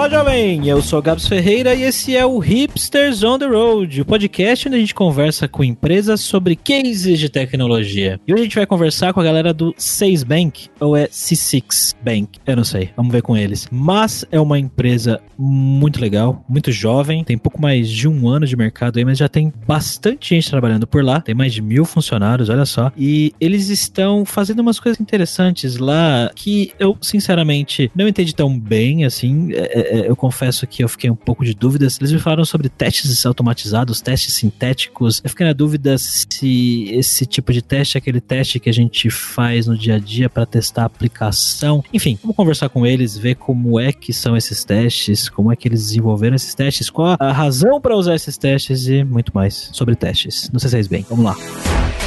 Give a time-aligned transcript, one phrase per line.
[0.00, 0.66] Olá, jovem!
[0.66, 4.78] Eu sou Gabs Ferreira e esse é o Hipsters on the Road, o podcast onde
[4.78, 8.18] a gente conversa com empresas sobre cases de tecnologia.
[8.26, 11.94] E hoje a gente vai conversar com a galera do 6 Bank, ou é C6
[12.02, 13.68] Bank, eu não sei, vamos ver com eles.
[13.70, 18.56] Mas é uma empresa muito legal, muito jovem, tem pouco mais de um ano de
[18.56, 22.48] mercado aí, mas já tem bastante gente trabalhando por lá, tem mais de mil funcionários,
[22.48, 22.90] olha só.
[22.96, 29.04] E eles estão fazendo umas coisas interessantes lá que eu, sinceramente, não entendi tão bem,
[29.04, 29.52] assim.
[29.52, 31.98] É, é, eu confesso que eu fiquei um pouco de dúvidas.
[32.00, 35.20] Eles me falaram sobre testes automatizados, testes sintéticos.
[35.22, 39.10] Eu fiquei na dúvida se esse tipo de teste é aquele teste que a gente
[39.10, 41.84] faz no dia a dia para testar a aplicação.
[41.92, 45.68] Enfim, vamos conversar com eles, ver como é que são esses testes, como é que
[45.68, 49.94] eles desenvolveram esses testes, qual a razão para usar esses testes e muito mais sobre
[49.94, 50.50] testes.
[50.52, 51.06] Não sei se vocês bem.
[51.08, 51.99] Vamos lá.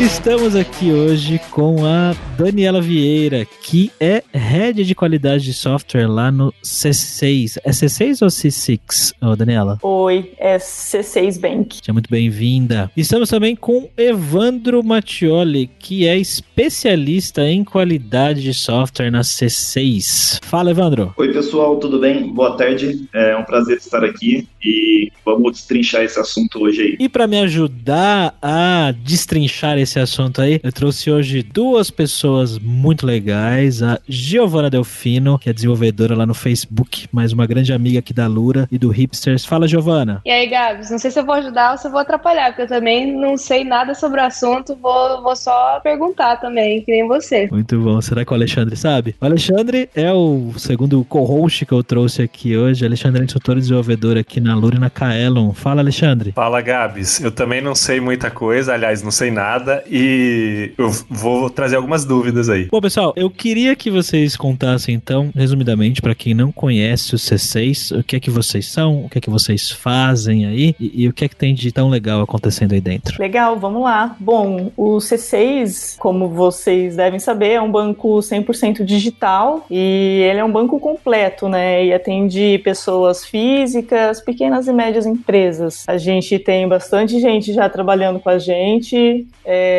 [0.00, 6.32] Estamos aqui hoje com a Daniela Vieira, que é head de qualidade de software lá
[6.32, 7.58] no C6.
[7.62, 9.78] É C6 ou C6, oh, Daniela?
[9.82, 11.76] Oi, é C6 Bank.
[11.76, 12.90] Seja muito bem-vinda.
[12.96, 20.42] Estamos também com Evandro Mattioli, que é especialista em qualidade de software na C6.
[20.42, 21.12] Fala, Evandro.
[21.18, 22.32] Oi, pessoal, tudo bem?
[22.32, 23.06] Boa tarde.
[23.12, 26.96] É um prazer estar aqui e vamos destrinchar esse assunto hoje aí.
[26.98, 33.06] E para me ajudar a destrinchar esse assunto aí, eu trouxe hoje duas pessoas muito
[33.06, 38.12] legais, a Giovana Delfino, que é desenvolvedora lá no Facebook, mais uma grande amiga aqui
[38.12, 39.44] da Lura e do Hipsters.
[39.44, 40.20] Fala, Giovana.
[40.24, 42.62] E aí, Gabs, não sei se eu vou ajudar ou se eu vou atrapalhar, porque
[42.62, 47.06] eu também não sei nada sobre o assunto, vou, vou só perguntar também, que nem
[47.08, 47.48] você.
[47.50, 48.00] Muito bom.
[48.00, 49.14] Será que o Alexandre sabe?
[49.20, 52.84] O Alexandre é o segundo co-host que eu trouxe aqui hoje.
[52.84, 55.52] Alexandre é instrutor e desenvolvedor aqui na Lura e na Kaelon.
[55.52, 56.32] Fala, Alexandre.
[56.32, 57.20] Fala, Gabs.
[57.20, 62.04] Eu também não sei muita coisa, aliás, não sei nada, e eu vou trazer algumas
[62.04, 62.68] dúvidas aí.
[62.70, 67.98] Bom, pessoal, eu queria que vocês contassem, então, resumidamente, para quem não conhece o C6,
[67.98, 71.08] o que é que vocês são, o que é que vocês fazem aí e, e
[71.08, 73.20] o que é que tem de tão legal acontecendo aí dentro.
[73.20, 74.16] Legal, vamos lá.
[74.18, 80.44] Bom, o C6, como vocês devem saber, é um banco 100% digital e ele é
[80.44, 81.84] um banco completo, né?
[81.84, 85.84] E atende pessoas físicas, pequenas e médias empresas.
[85.86, 89.69] A gente tem bastante gente já trabalhando com a gente, é,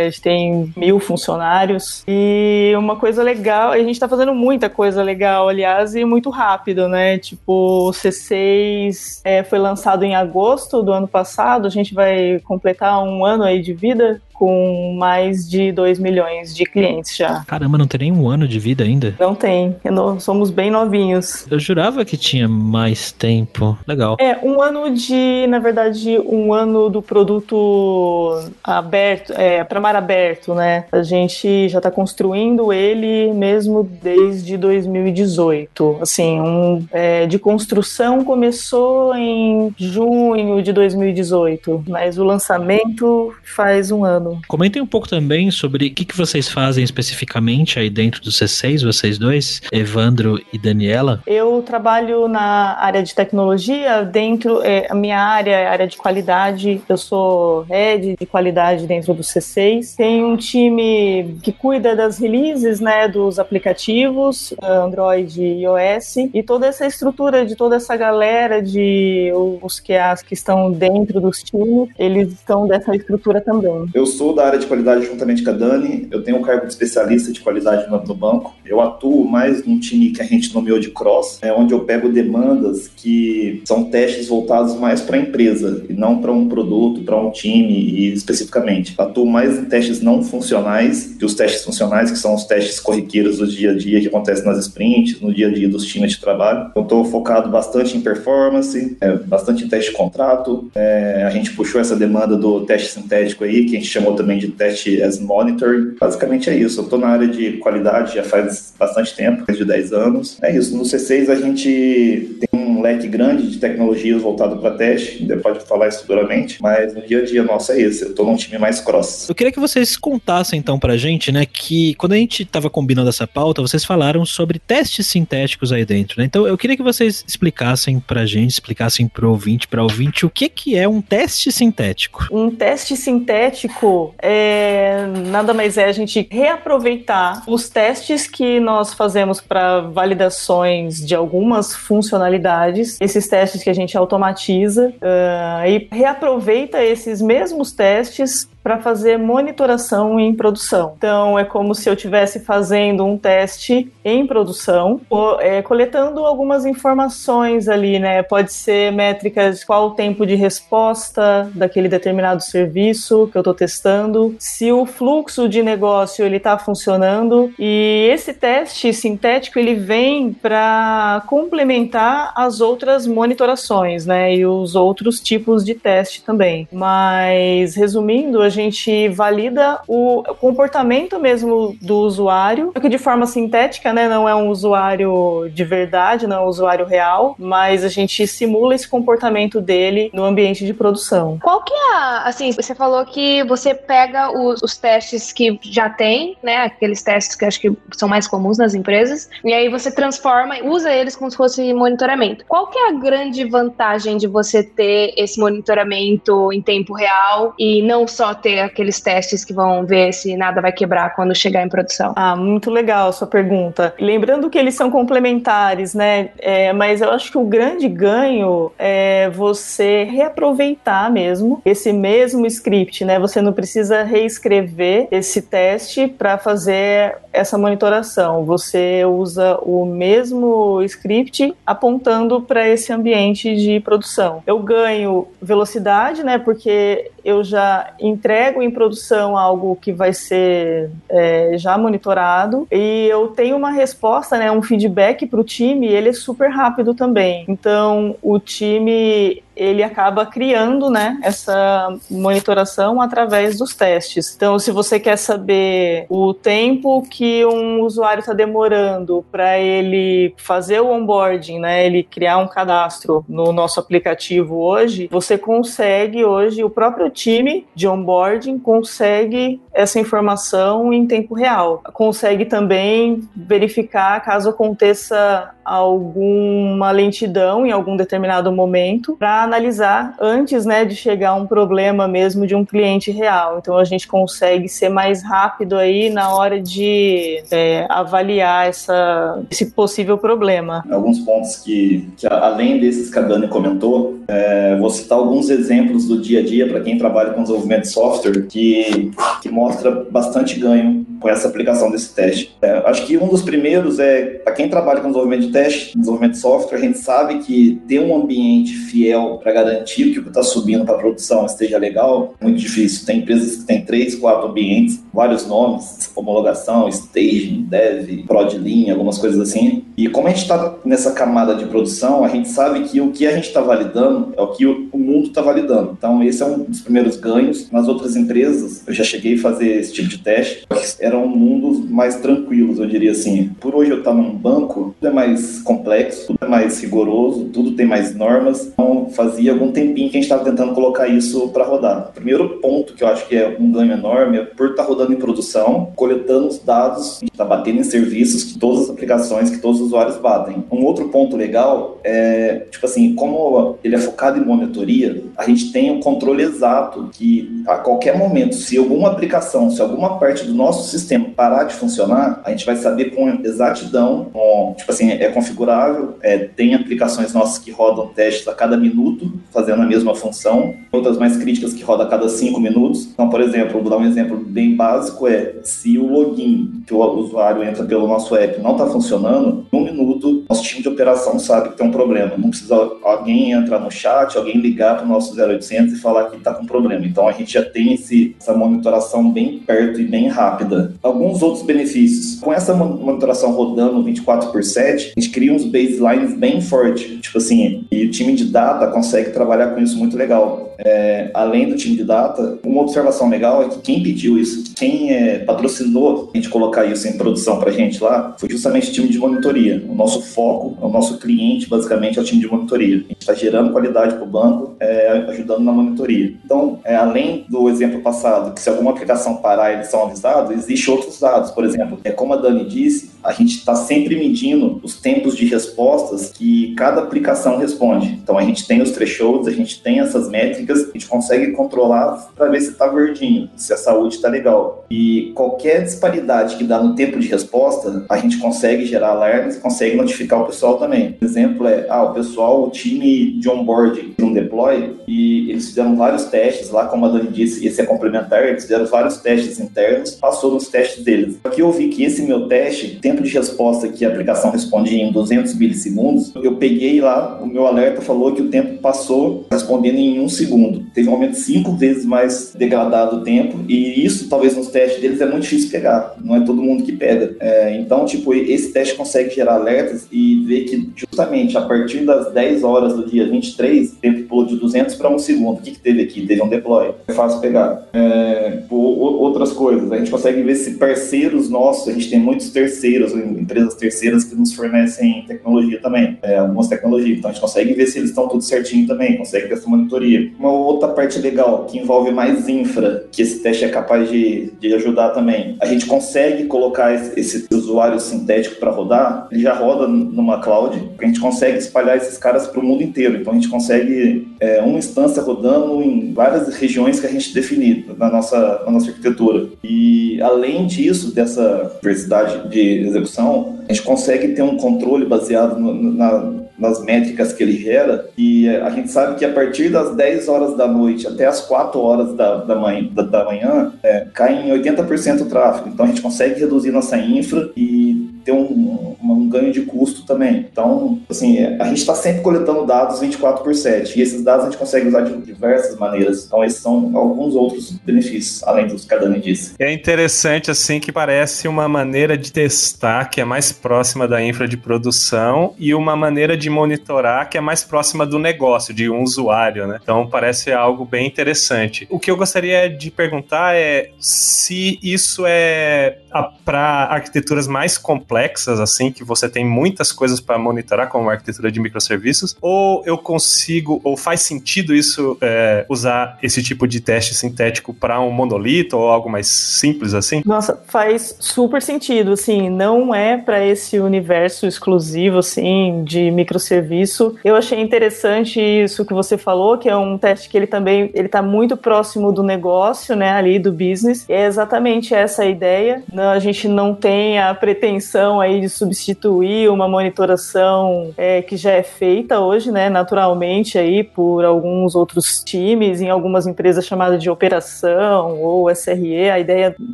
[0.00, 2.04] a gente tem mil funcionários.
[2.06, 6.88] E uma coisa legal, a gente tá fazendo muita coisa legal, aliás, e muito rápido,
[6.88, 7.18] né?
[7.18, 13.02] Tipo, o C6 é, foi lançado em agosto do ano passado, a gente vai completar
[13.02, 17.44] um ano aí de vida com mais de 2 milhões de clientes já.
[17.46, 19.14] Caramba, não tem nem um ano de vida ainda?
[19.20, 19.76] Não tem,
[20.18, 21.46] somos bem novinhos.
[21.50, 23.76] Eu jurava que tinha mais tempo.
[23.86, 24.16] Legal.
[24.18, 30.54] É, um ano de, na verdade, um ano do produto aberto, é, para mar aberto,
[30.54, 30.86] né?
[30.90, 35.98] A gente já está construindo ele mesmo desde 2018.
[36.00, 44.02] Assim, um, é, de construção começou em junho de 2018, mas o lançamento faz um
[44.02, 44.29] ano.
[44.48, 48.84] Comentem um pouco também sobre o que, que vocês fazem especificamente aí dentro do C6,
[48.84, 51.22] vocês dois, Evandro e Daniela.
[51.26, 55.96] Eu trabalho na área de tecnologia, dentro, é, a minha área é a área de
[55.96, 59.96] qualidade, eu sou head de qualidade dentro do C6.
[59.96, 66.66] Tem um time que cuida das releases, né, dos aplicativos Android e iOS, e toda
[66.66, 69.30] essa estrutura de toda essa galera de
[69.62, 73.86] os QAs que estão dentro dos times, eles estão dessa estrutura também.
[73.94, 76.66] Eu sou da área de qualidade juntamente com a Dani, eu tenho o um cargo
[76.66, 78.54] de especialista de qualidade no, no, banco.
[78.66, 82.06] Eu atuo mais num time que a gente nomeou de cross, é onde eu pego
[82.10, 87.16] demandas que são testes voltados mais para a empresa e não para um produto, para
[87.16, 88.94] um time e especificamente.
[88.98, 93.38] Atuo mais em testes não funcionais que os testes funcionais, que são os testes corriqueiros
[93.38, 96.20] do dia a dia que acontecem nas sprints, no dia a dia dos times de
[96.20, 96.70] trabalho.
[96.76, 100.70] Eu estou focado bastante em performance, é, bastante em teste de contrato.
[100.74, 104.38] É, a gente puxou essa demanda do teste sintético aí, que a gente chamou também
[104.38, 105.94] de teste as monitor.
[106.00, 106.80] Basicamente é isso.
[106.80, 110.38] Eu estou na área de qualidade já faz bastante tempo, mais de 10 anos.
[110.42, 110.76] É isso.
[110.76, 115.58] No C6 a gente tem um um leque grande de tecnologias voltado para teste, depois
[115.58, 118.36] pode falar isso futuramente, mas no dia a dia nosso é esse, eu tô num
[118.36, 119.28] time mais cross.
[119.28, 123.08] Eu queria que vocês contassem então pra gente, né, que quando a gente tava combinando
[123.08, 126.24] essa pauta, vocês falaram sobre testes sintéticos aí dentro, né?
[126.24, 130.48] Então eu queria que vocês explicassem pra gente, explicassem pro ouvinte, pra ouvinte, o que
[130.48, 132.26] que é um teste sintético.
[132.30, 139.40] Um teste sintético é nada mais é a gente reaproveitar os testes que nós fazemos
[139.40, 142.69] para validações de algumas funcionalidades,
[143.00, 150.20] esses testes que a gente automatiza uh, e reaproveita esses mesmos testes para fazer monitoração
[150.20, 150.94] em produção.
[150.96, 155.00] Então, é como se eu estivesse fazendo um teste em produção,
[155.40, 158.22] é, coletando algumas informações ali, né?
[158.22, 164.34] Pode ser métricas, qual o tempo de resposta daquele determinado serviço que eu estou testando,
[164.38, 167.52] se o fluxo de negócio ele está funcionando.
[167.58, 174.34] E esse teste sintético ele vem para complementar as outras monitorações, né?
[174.34, 176.68] E os outros tipos de teste também.
[176.70, 184.08] Mas resumindo, a gente valida o comportamento mesmo do usuário, que de forma sintética, né?
[184.08, 188.74] Não é um usuário de verdade, não é um usuário real, mas a gente simula
[188.74, 191.38] esse comportamento dele no ambiente de produção.
[191.42, 195.88] Qual que é a, assim, você falou que você pega os, os testes que já
[195.88, 196.56] tem, né?
[196.56, 200.62] Aqueles testes que acho que são mais comuns nas empresas, e aí você transforma e
[200.62, 202.44] usa eles como se fosse monitoramento.
[202.46, 207.82] Qual que é a grande vantagem de você ter esse monitoramento em tempo real e
[207.82, 211.68] não só ter aqueles testes que vão ver se nada vai quebrar quando chegar em
[211.68, 212.12] produção.
[212.16, 213.94] Ah, muito legal a sua pergunta.
[213.98, 216.30] Lembrando que eles são complementares, né?
[216.38, 223.04] É, mas eu acho que o grande ganho é você reaproveitar mesmo esse mesmo script,
[223.04, 223.18] né?
[223.18, 228.44] Você não precisa reescrever esse teste para fazer essa monitoração.
[228.44, 234.42] Você usa o mesmo script apontando para esse ambiente de produção.
[234.46, 236.38] Eu ganho velocidade, né?
[236.38, 243.28] Porque eu já entrego em produção algo que vai ser é, já monitorado e eu
[243.28, 247.44] tenho uma resposta, né, um feedback para o time, ele é super rápido também.
[247.48, 254.34] Então, o time ele acaba criando né, essa monitoração através dos testes.
[254.34, 260.80] Então, se você quer saber o tempo que um usuário está demorando para ele fazer
[260.80, 266.70] o onboarding, né, ele criar um cadastro no nosso aplicativo hoje, você consegue hoje, o
[266.70, 271.82] próprio time de onboarding consegue essa informação em tempo real.
[271.92, 280.84] Consegue também verificar caso aconteça alguma lentidão em algum determinado momento para analisar antes né,
[280.84, 283.58] de chegar um problema mesmo de um cliente real.
[283.58, 289.66] Então a gente consegue ser mais rápido aí na hora de é, avaliar essa, esse
[289.66, 290.84] possível problema.
[290.88, 296.06] Alguns pontos que, que além desses que a Dani comentou, é, vou citar alguns exemplos
[296.06, 299.10] do dia a dia para quem trabalha com desenvolvimento de software que,
[299.42, 302.56] que mostra bastante ganho com essa aplicação desse teste.
[302.62, 306.32] É, acho que um dos primeiros é, para quem trabalha com desenvolvimento de teste, desenvolvimento
[306.32, 310.28] de software, a gente sabe que ter um ambiente fiel para garantir que o que
[310.28, 313.06] está subindo para a produção esteja legal é muito difícil.
[313.06, 319.18] Tem empresas que têm três, quatro ambientes, vários nomes, homologação, staging, dev, prod linha, algumas
[319.18, 319.84] coisas assim.
[319.96, 323.26] E como a gente está nessa camada de produção, a gente sabe que o que
[323.26, 325.94] a gente está validando é o que o mundo está validando.
[325.96, 327.70] Então, esse é um dos primeiros ganhos.
[327.70, 330.66] Nas outras empresas, eu já cheguei a fazer esse tipo de teste.
[331.00, 333.50] Eram mundos mais tranquilos, eu diria assim.
[333.60, 338.14] Por hoje eu estar num banco, tudo é mais complexo, mais rigoroso, tudo tem mais
[338.14, 338.66] normas.
[338.72, 342.08] Então, fazia algum tempinho que a gente estava tentando colocar isso para rodar.
[342.10, 344.88] O primeiro ponto que eu acho que é um ganho enorme é por estar tá
[344.88, 349.58] rodando em produção, coletando os dados, está batendo em serviços que todas as aplicações, que
[349.58, 350.64] todos os usuários batem.
[350.70, 355.72] Um outro ponto legal é, tipo assim, como ele é focado em monitoria, a gente
[355.72, 360.44] tem o um controle exato que a qualquer momento, se alguma aplicação, se alguma parte
[360.44, 365.10] do nosso sistema parar de funcionar, a gente vai saber com exatidão, com, tipo assim,
[365.10, 370.14] é configurável, é, tem aplicações nossas que rodam testes a cada minuto, fazendo a mesma
[370.14, 373.08] função, outras mais críticas que rodam a cada cinco minutos.
[373.12, 376.98] Então, por exemplo, vou dar um exemplo bem básico, é se o login que o
[376.98, 381.70] usuário entra pelo nosso app não está funcionando, um minuto, nosso time de operação sabe
[381.70, 382.32] que tem um problema.
[382.36, 386.36] Não precisa alguém entrar no chat, alguém ligar para o nosso 0800 e falar que
[386.36, 387.06] está com problema.
[387.06, 390.94] Então a gente já tem esse, essa monitoração bem perto e bem rápida.
[391.02, 392.40] Alguns outros benefícios.
[392.40, 397.20] Com essa monitoração rodando 24 por 7, a gente cria uns baselines bem fortes.
[397.20, 400.74] Tipo assim, e o time de data consegue trabalhar com isso muito legal.
[400.82, 405.12] É, além do time de data, uma observação legal é que quem pediu isso, quem
[405.12, 408.92] é, patrocinou a gente colocar isso em produção para a gente lá, foi justamente o
[408.92, 409.84] time de monitoria.
[409.88, 412.96] O nosso foco o nosso cliente basicamente é o time de monitoria.
[412.96, 416.34] A gente está gerando qualidade para o banco, é, ajudando na monitoria.
[416.44, 420.90] Então, é, além do exemplo passado, que se alguma aplicação parar eles são avisados, existe
[420.90, 421.50] outros dados.
[421.50, 425.44] Por exemplo, é como a Dani disse, a gente está sempre medindo os tempos de
[425.46, 428.18] respostas que cada aplicação responde.
[428.22, 432.30] Então a gente tem os thresholds, a gente tem essas métricas, a gente consegue controlar
[432.34, 434.84] para ver se está verdinho, se a saúde está legal.
[434.90, 439.96] E qualquer disparidade que dá no tempo de resposta, a gente consegue gerar alarmes consegue
[439.96, 441.16] notificar o pessoal também.
[441.20, 445.96] O exemplo é, ah, o pessoal, o time de onboarding um deploy e eles fizeram
[445.96, 450.12] vários testes lá, como a Dani disse, esse é complementar, eles fizeram vários testes internos,
[450.12, 451.38] passou nos testes deles.
[451.52, 455.02] Que eu vi que esse meu teste tem tempo de resposta que a aplicação respondia
[455.02, 455.99] em 200 milissegundos,
[456.42, 460.84] eu peguei lá, o meu alerta falou que o tempo passou respondendo em um segundo.
[460.94, 465.20] Teve um aumento cinco vezes mais degradado o tempo, e isso, talvez nos testes deles,
[465.20, 466.14] é muito difícil pegar.
[466.22, 467.36] Não é todo mundo que pega.
[467.40, 472.32] É, então, tipo, esse teste consegue gerar alertas e ver que, justamente, a partir das
[472.32, 475.58] 10 horas do dia 23, o tempo pulou de 200 para um segundo.
[475.58, 476.26] O que, que teve aqui?
[476.26, 476.92] Teve um deploy.
[477.08, 477.88] É fácil pegar.
[477.92, 479.90] É, outras coisas.
[479.90, 484.34] A gente consegue ver se parceiros nossos, a gente tem muitos terceiros empresas terceiras que
[484.34, 485.89] nos fornecem tecnologia também,
[486.22, 487.18] é, algumas tecnologias.
[487.18, 490.30] Então a gente consegue ver se eles estão tudo certinho também, consegue ter essa monitoria.
[490.38, 494.74] Uma outra parte legal que envolve mais infra, que esse teste é capaz de, de
[494.74, 495.56] ajudar também.
[495.60, 500.90] A gente consegue colocar esse, esse usuário sintético para rodar, ele já roda numa cloud,
[500.98, 503.16] a gente consegue espalhar esses caras para o mundo inteiro.
[503.16, 507.86] Então a gente consegue é, uma instância rodando em várias regiões que a gente definir
[507.96, 509.48] na nossa, na nossa arquitetura.
[509.62, 516.32] E além disso, dessa diversidade de execução, a gente consegue ter um controle baseado na,
[516.58, 520.56] nas métricas que ele gera, e a gente sabe que a partir das 10 horas
[520.56, 524.50] da noite até as 4 horas da, da manhã, da, da manhã é, cai em
[524.50, 525.68] 80% o tráfego.
[525.68, 530.06] Então a gente consegue reduzir nossa infra e ter um, um, um ganho de custo
[530.06, 530.46] também.
[530.50, 534.50] Então, assim, a gente está sempre coletando dados 24 por 7, e esses dados a
[534.50, 536.26] gente consegue usar de diversas maneiras.
[536.26, 539.54] Então, esses são alguns outros benefícios, além dos que a Dani disse.
[539.58, 544.46] É interessante, assim, que parece uma maneira de testar que é mais próxima da infra
[544.46, 549.02] de produção e uma maneira de monitorar que é mais próxima do negócio, de um
[549.02, 549.78] usuário, né?
[549.82, 551.86] Então parece algo bem interessante.
[551.90, 555.98] O que eu gostaria de perguntar é se isso é
[556.44, 561.50] para arquiteturas mais complexas, assim, que você tem muitas coisas para monitorar, como a arquitetura
[561.50, 567.14] de microserviços, ou eu consigo, ou faz sentido isso é, usar esse tipo de teste
[567.14, 570.22] sintético para um monolito ou algo mais simples assim?
[570.24, 577.16] Nossa, faz super sentido, assim, não é para esse universo exclusivo, assim, de microserviços serviço.
[577.24, 581.06] Eu achei interessante isso que você falou, que é um teste que ele também ele
[581.06, 584.04] está muito próximo do negócio, né, ali do business.
[584.08, 585.82] É exatamente essa a ideia.
[586.12, 591.62] A gente não tem a pretensão aí de substituir uma monitoração é, que já é
[591.62, 598.20] feita hoje, né, naturalmente aí por alguns outros times, em algumas empresas chamadas de operação
[598.20, 599.10] ou SRE.
[599.10, 599.54] A ideia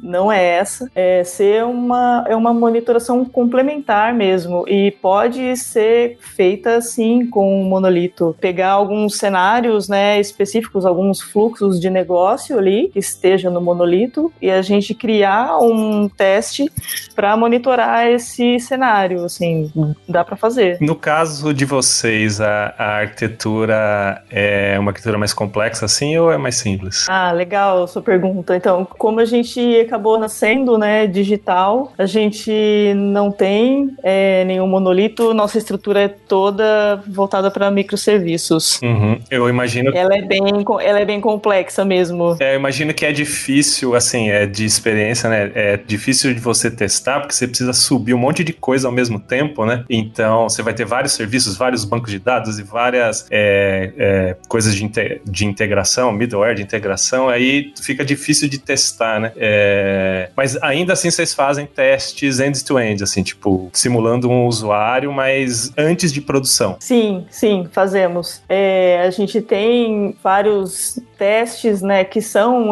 [0.03, 6.47] não é essa, é ser uma é uma monitoração complementar mesmo e pode ser feita
[6.57, 8.37] feita sim com o monolito.
[8.41, 14.51] Pegar alguns cenários né, específicos, alguns fluxos de negócio ali que estejam no monolito e
[14.51, 16.71] a gente criar um teste
[17.15, 19.25] para monitorar esse cenário.
[19.25, 19.71] Assim,
[20.09, 20.79] dá para fazer.
[20.81, 26.39] No caso de vocês, a, a, arquitetura é uma arquitetura mais complexa assim ou é
[26.39, 27.07] mais simples?
[27.09, 28.57] Ah, legal sua pergunta.
[28.57, 32.53] Então, como a gente acabou nascendo né, digital, a gente
[32.95, 38.81] não tem é, nenhum monolito, nossa estrutura é toda voltada para microserviços.
[38.83, 39.19] Uhum.
[39.31, 39.91] Eu imagino.
[39.95, 40.43] Ela é bem,
[40.81, 42.37] ela é bem complexa mesmo.
[42.41, 45.51] É, eu imagino que é difícil, assim, é de experiência, né?
[45.55, 49.19] É difícil de você testar porque você precisa subir um monte de coisa ao mesmo
[49.19, 49.85] tempo, né?
[49.89, 54.75] Então você vai ter vários serviços, vários bancos de dados e várias é, é, coisas
[54.75, 54.91] de,
[55.25, 57.29] de integração, middleware de integração.
[57.29, 59.33] Aí fica difícil de testar, né?
[59.37, 65.73] É, mas ainda assim vocês fazem testes end-to-end, -end, assim, tipo simulando um usuário, mas
[65.77, 66.77] antes de produção.
[66.81, 68.43] Sim, sim, fazemos.
[68.49, 72.71] É, a gente tem vários testes, né, que são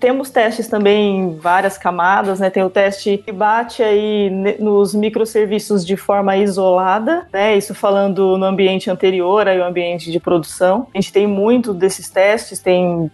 [0.00, 2.48] temos testes também em várias camadas, né?
[2.48, 7.56] Tem o teste que bate aí nos microserviços de forma isolada, né?
[7.56, 10.86] Isso falando no ambiente anterior aí o ambiente de produção.
[10.94, 13.10] A gente tem muito desses testes, tem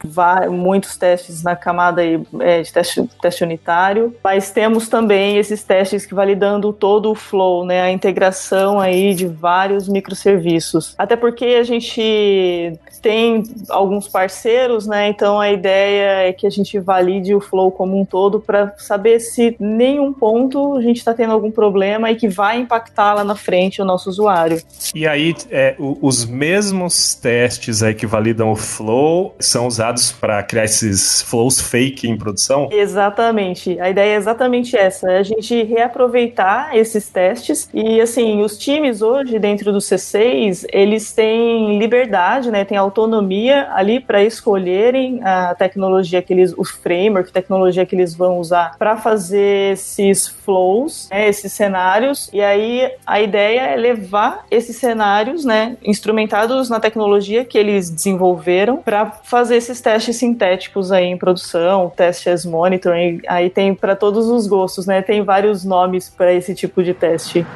[0.50, 6.06] muitos testes na camada aí, é, de teste, teste unitário, mas temos também esses testes
[6.06, 7.82] que validando todo o flow, né?
[7.82, 10.94] A integração aí de vários microserviços.
[10.96, 15.08] Até porque a gente tem alguns parceiros, né?
[15.08, 19.20] Então a ideia é que a gente valide o flow como um todo para saber
[19.20, 23.24] se que nenhum ponto a gente está tendo algum problema e que vai impactar lá
[23.24, 24.60] na frente o nosso usuário.
[24.94, 30.64] E aí, é, os mesmos testes aí que validam o flow são usados para criar
[30.64, 32.68] esses flows fake em produção?
[32.70, 33.78] Exatamente.
[33.80, 39.02] A ideia é exatamente essa: é a gente reaproveitar esses testes e assim, os times
[39.02, 42.64] hoje dentro do C6 eles têm liberdade, né?
[42.64, 48.38] Tem autonomia ali para escolherem a tecnologia que eles, o framework, tecnologia que eles vão
[48.38, 52.28] usar para fazer esses flows, né, esses cenários.
[52.32, 58.78] E aí a ideia é levar esses cenários, né, instrumentados na tecnologia que eles desenvolveram
[58.78, 63.20] para fazer esses testes sintéticos aí em produção, testes monitoring.
[63.28, 65.02] Aí tem para todos os gostos, né?
[65.02, 67.46] Tem vários nomes para esse tipo de teste.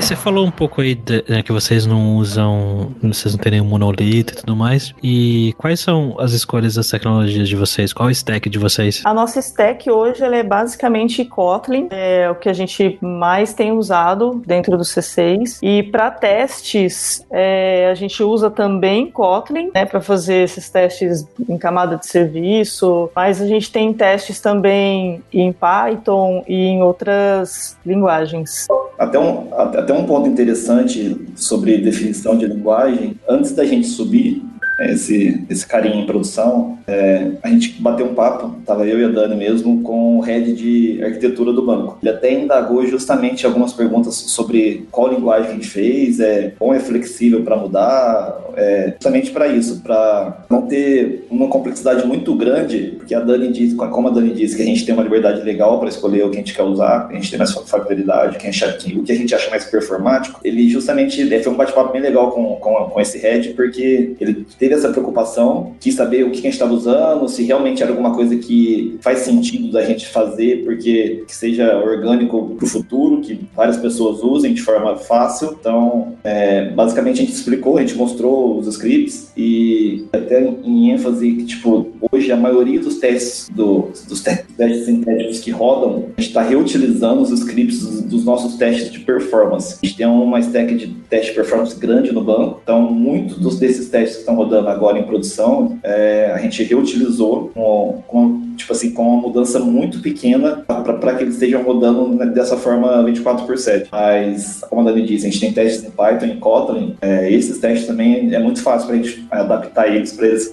[0.00, 3.66] Você falou um pouco aí de, né, que vocês não usam, vocês não têm nenhum
[3.66, 4.94] monolito e tudo mais.
[5.02, 7.92] E quais são as escolhas das tecnologias de vocês?
[7.92, 9.02] Qual é o stack de vocês?
[9.04, 14.42] A nossa stack hoje é basicamente Kotlin, é o que a gente mais tem usado
[14.44, 15.58] dentro do C6.
[15.62, 21.58] E para testes, é, a gente usa também Kotlin, né, para fazer esses testes em
[21.58, 23.10] camada de serviço.
[23.14, 28.66] Mas a gente tem testes também em Python e em outras linguagens.
[29.00, 34.44] Até um, até um ponto interessante sobre definição de linguagem, antes da gente subir
[34.80, 39.08] esse, esse carinha em produção, é, a gente bateu um papo, tava eu e a
[39.08, 41.98] Dani mesmo, com o head de arquitetura do banco.
[42.02, 46.80] Ele até indagou justamente algumas perguntas sobre qual linguagem a gente fez, é, como é
[46.80, 53.14] flexível para mudar, é, justamente para isso, para não ter uma complexidade muito grande, porque
[53.14, 55.88] a Dani diz, como a Dani disse, que a gente tem uma liberdade legal para
[55.88, 59.14] escolher o que a gente quer usar, a gente tem mais facilidade, o que a
[59.14, 60.40] gente acha mais performático.
[60.44, 64.69] Ele justamente foi um bate-papo bem legal com, com, com esse head, porque ele teve
[64.72, 68.36] essa preocupação, quis saber o que a gente estava usando, se realmente era alguma coisa
[68.36, 73.76] que faz sentido da gente fazer, porque que seja orgânico para o futuro, que várias
[73.76, 75.56] pessoas usem de forma fácil.
[75.58, 81.32] Então, é, basicamente a gente explicou, a gente mostrou os scripts e até em ênfase
[81.32, 86.28] que, tipo, hoje a maioria dos testes, do, dos testes sintéticos que rodam, a gente
[86.28, 89.78] está reutilizando os scripts dos, nossos testes de performance.
[89.82, 93.88] A gente tem uma stack de teste de performance grande no banco, então muitos desses
[93.88, 98.39] testes que estão rodando agora em produção, é, a gente reutilizou com, com
[98.70, 103.02] tipo assim, com uma mudança muito pequena para que eles estejam rodando né, dessa forma
[103.04, 103.88] 24 por 7.
[103.90, 106.96] Mas, como a Dani disse, a gente tem testes em Python e Kotlin.
[107.00, 110.12] É, esses testes também é muito fácil para a gente adaptar eles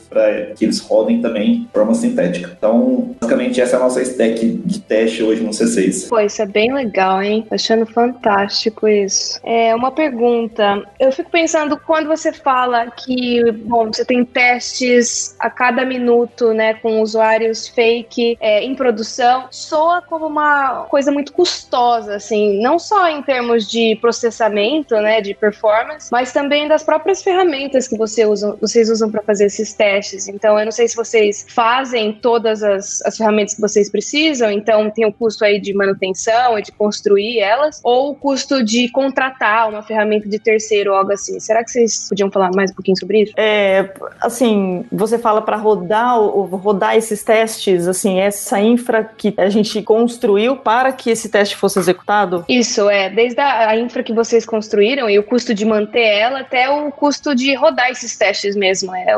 [0.09, 2.55] para que eles rodem também de forma sintética.
[2.57, 6.09] Então, basicamente, essa é a nossa stack de teste hoje no C6.
[6.09, 7.45] Pô, isso é bem legal, hein?
[7.51, 9.39] Achando fantástico isso.
[9.43, 10.83] É uma pergunta.
[10.99, 16.73] Eu fico pensando quando você fala que, bom, você tem testes a cada minuto, né,
[16.75, 22.79] com usuários feitos fake é, em produção soa como uma coisa muito custosa, assim, não
[22.79, 28.25] só em termos de processamento, né, de performance, mas também das próprias ferramentas que você
[28.25, 30.27] usa, vocês usam para fazer esses testes.
[30.27, 34.89] Então, eu não sei se vocês fazem todas as, as ferramentas que vocês precisam, então
[34.89, 39.69] tem o custo aí de manutenção e de construir elas, ou o custo de contratar
[39.69, 41.39] uma ferramenta de terceiro algo assim.
[41.39, 43.33] Será que vocês podiam falar mais um pouquinho sobre isso?
[43.37, 43.91] É,
[44.21, 50.55] assim, você fala para rodar, rodar esses testes assim, essa infra que a gente construiu
[50.57, 52.45] para que esse teste fosse executado?
[52.47, 53.09] Isso, é.
[53.09, 56.91] Desde a, a infra que vocês construíram e o custo de manter ela até o
[56.91, 58.95] custo de rodar esses testes mesmo.
[58.95, 59.15] É,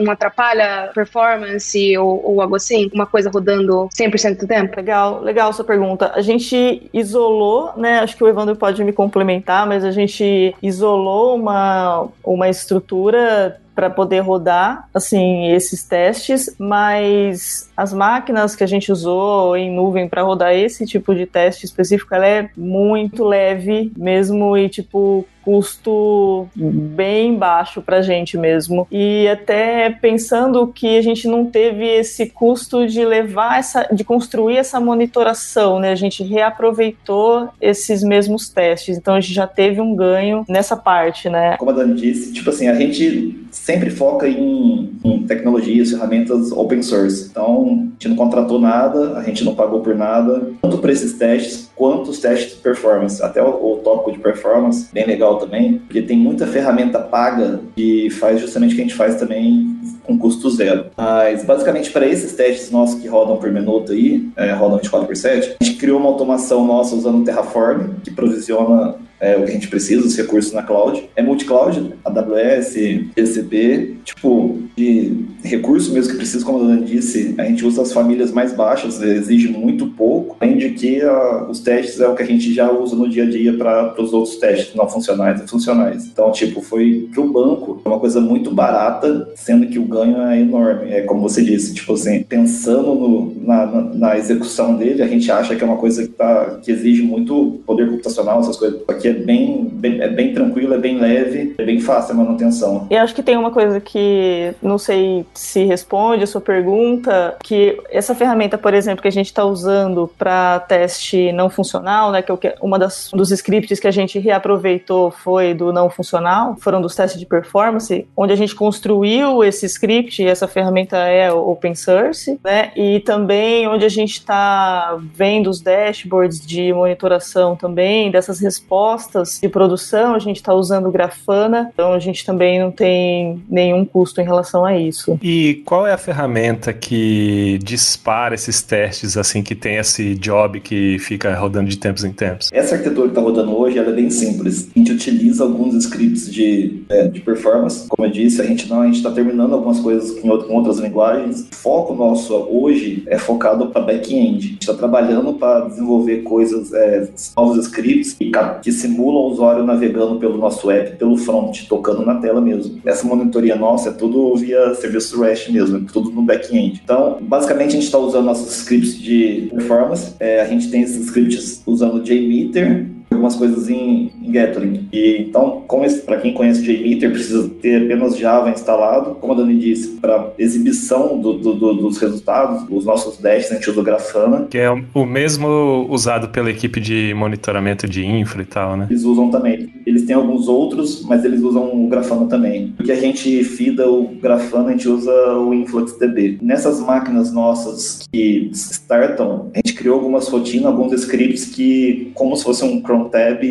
[0.00, 2.90] não atrapalha a performance ou, ou algo assim?
[2.92, 4.76] Uma coisa rodando 100% do tempo?
[4.76, 6.12] Legal, legal sua pergunta.
[6.14, 8.00] A gente isolou, né?
[8.00, 13.88] Acho que o Evandro pode me complementar, mas a gente isolou uma, uma estrutura para
[13.88, 20.20] poder rodar assim esses testes, mas as máquinas que a gente usou em nuvem para
[20.20, 27.36] rodar esse tipo de teste específico, ela é muito leve mesmo e tipo custo bem
[27.36, 28.86] baixo para a gente mesmo.
[28.90, 34.56] E até pensando que a gente não teve esse custo de levar essa, de construir
[34.56, 35.92] essa monitoração, né?
[35.92, 41.28] A gente reaproveitou esses mesmos testes, então a gente já teve um ganho nessa parte,
[41.28, 41.56] né?
[41.56, 46.82] Como a Dani disse, tipo assim, a gente sempre foca em, em tecnologias, ferramentas open
[46.82, 47.28] source.
[47.30, 51.14] Então, a gente não contratou nada, a gente não pagou por nada, tanto para esses
[51.14, 53.22] testes quanto os testes de performance.
[53.22, 58.10] Até o, o tópico de performance, bem legal também, porque tem muita ferramenta paga que
[58.10, 60.90] faz justamente o que a gente faz também com custo zero.
[60.94, 65.16] Mas basicamente para esses testes nossos que rodam por minuto aí, é, rodam 24 por
[65.16, 69.54] 7, a gente criou uma automação nossa usando Terraform, que provisiona é, o que a
[69.54, 71.08] gente precisa, os recursos na cloud.
[71.16, 72.74] É multi-cloud, AWS,
[73.16, 77.92] GCP, tipo, de recurso mesmo que precisa, como a Dani disse, a gente usa as
[77.92, 82.22] famílias mais baixas, exige muito pouco, além de que uh, os testes é o que
[82.22, 85.48] a gente já usa no dia a dia para os outros testes, não funcionais e
[85.48, 86.06] funcionais.
[86.06, 90.40] Então, tipo, foi para o banco uma coisa muito barata, sendo que o ganho é
[90.40, 90.90] enorme.
[90.90, 95.30] É como você disse, tipo assim, pensando no, na, na, na, execução dele, a gente
[95.30, 98.80] acha que é uma coisa que, tá, que exige muito poder computacional, essas coisas.
[98.88, 102.86] Aqui é bem, bem, é bem tranquilo, é bem leve, é bem fácil a manutenção.
[102.90, 107.80] E acho que tem uma coisa que não sei se responde a sua pergunta, que
[107.90, 112.48] essa ferramenta, por exemplo, que a gente está usando para teste não funcional, né, que
[112.48, 116.80] é uma das um dos scripts que a gente reaproveitou foi do não funcional, foram
[116.80, 122.38] dos testes de performance, onde a gente construiu esse script essa ferramenta é open source,
[122.42, 129.38] né, e também onde a gente está vendo os dashboards de monitoração também dessas respostas
[129.40, 134.20] de produção, a gente está usando Grafana, então a gente também não tem nenhum custo
[134.20, 135.18] em relação a isso.
[135.22, 140.98] E qual é a ferramenta que dispara esses testes assim que tem esse job que
[140.98, 142.48] fica rodando de tempos em tempos?
[142.52, 144.70] Essa arquitetura que está rodando hoje ela é bem simples.
[144.74, 148.80] A gente utiliza alguns scripts de, é, de performance, como eu disse, a gente não
[148.80, 151.48] a gente está terminando algumas coisas com, com outras linguagens.
[151.52, 154.38] O foco nosso hoje é focado para back-end.
[154.38, 158.30] A gente está trabalhando para desenvolver coisas, é, novos scripts que,
[158.62, 162.80] que simulam o usuário navegando pelo nosso app, pelo front, tocando na tela mesmo.
[162.86, 166.80] Essa monitoria nossa é tudo via serviço REST mesmo, é tudo no back-end.
[166.82, 170.14] Então, basicamente, a gente está usando nossos scripts de performance.
[170.20, 174.88] É, a gente tem esses scripts usando JMeter, algumas coisas em, em Gatling.
[174.92, 175.64] E então,
[176.04, 179.16] para quem conhece JMeter, precisa ter apenas Java instalado.
[179.16, 183.54] Como a Dani disse, para exibição do, do, do, dos resultados, os nossos dashes a
[183.54, 184.46] gente usa o Grafana.
[184.50, 188.86] Que é o mesmo usado pela equipe de monitoramento de infra e tal, né?
[188.90, 189.72] Eles usam também.
[189.86, 192.74] Eles têm alguns outros, mas eles usam o Grafana também.
[192.76, 196.38] Porque a gente fida o Grafana, a gente usa o InfluxDB.
[196.42, 202.44] Nessas máquinas nossas que startam, a gente criou algumas rotinas, alguns scripts que, como se
[202.44, 203.42] fosse um Chrome tab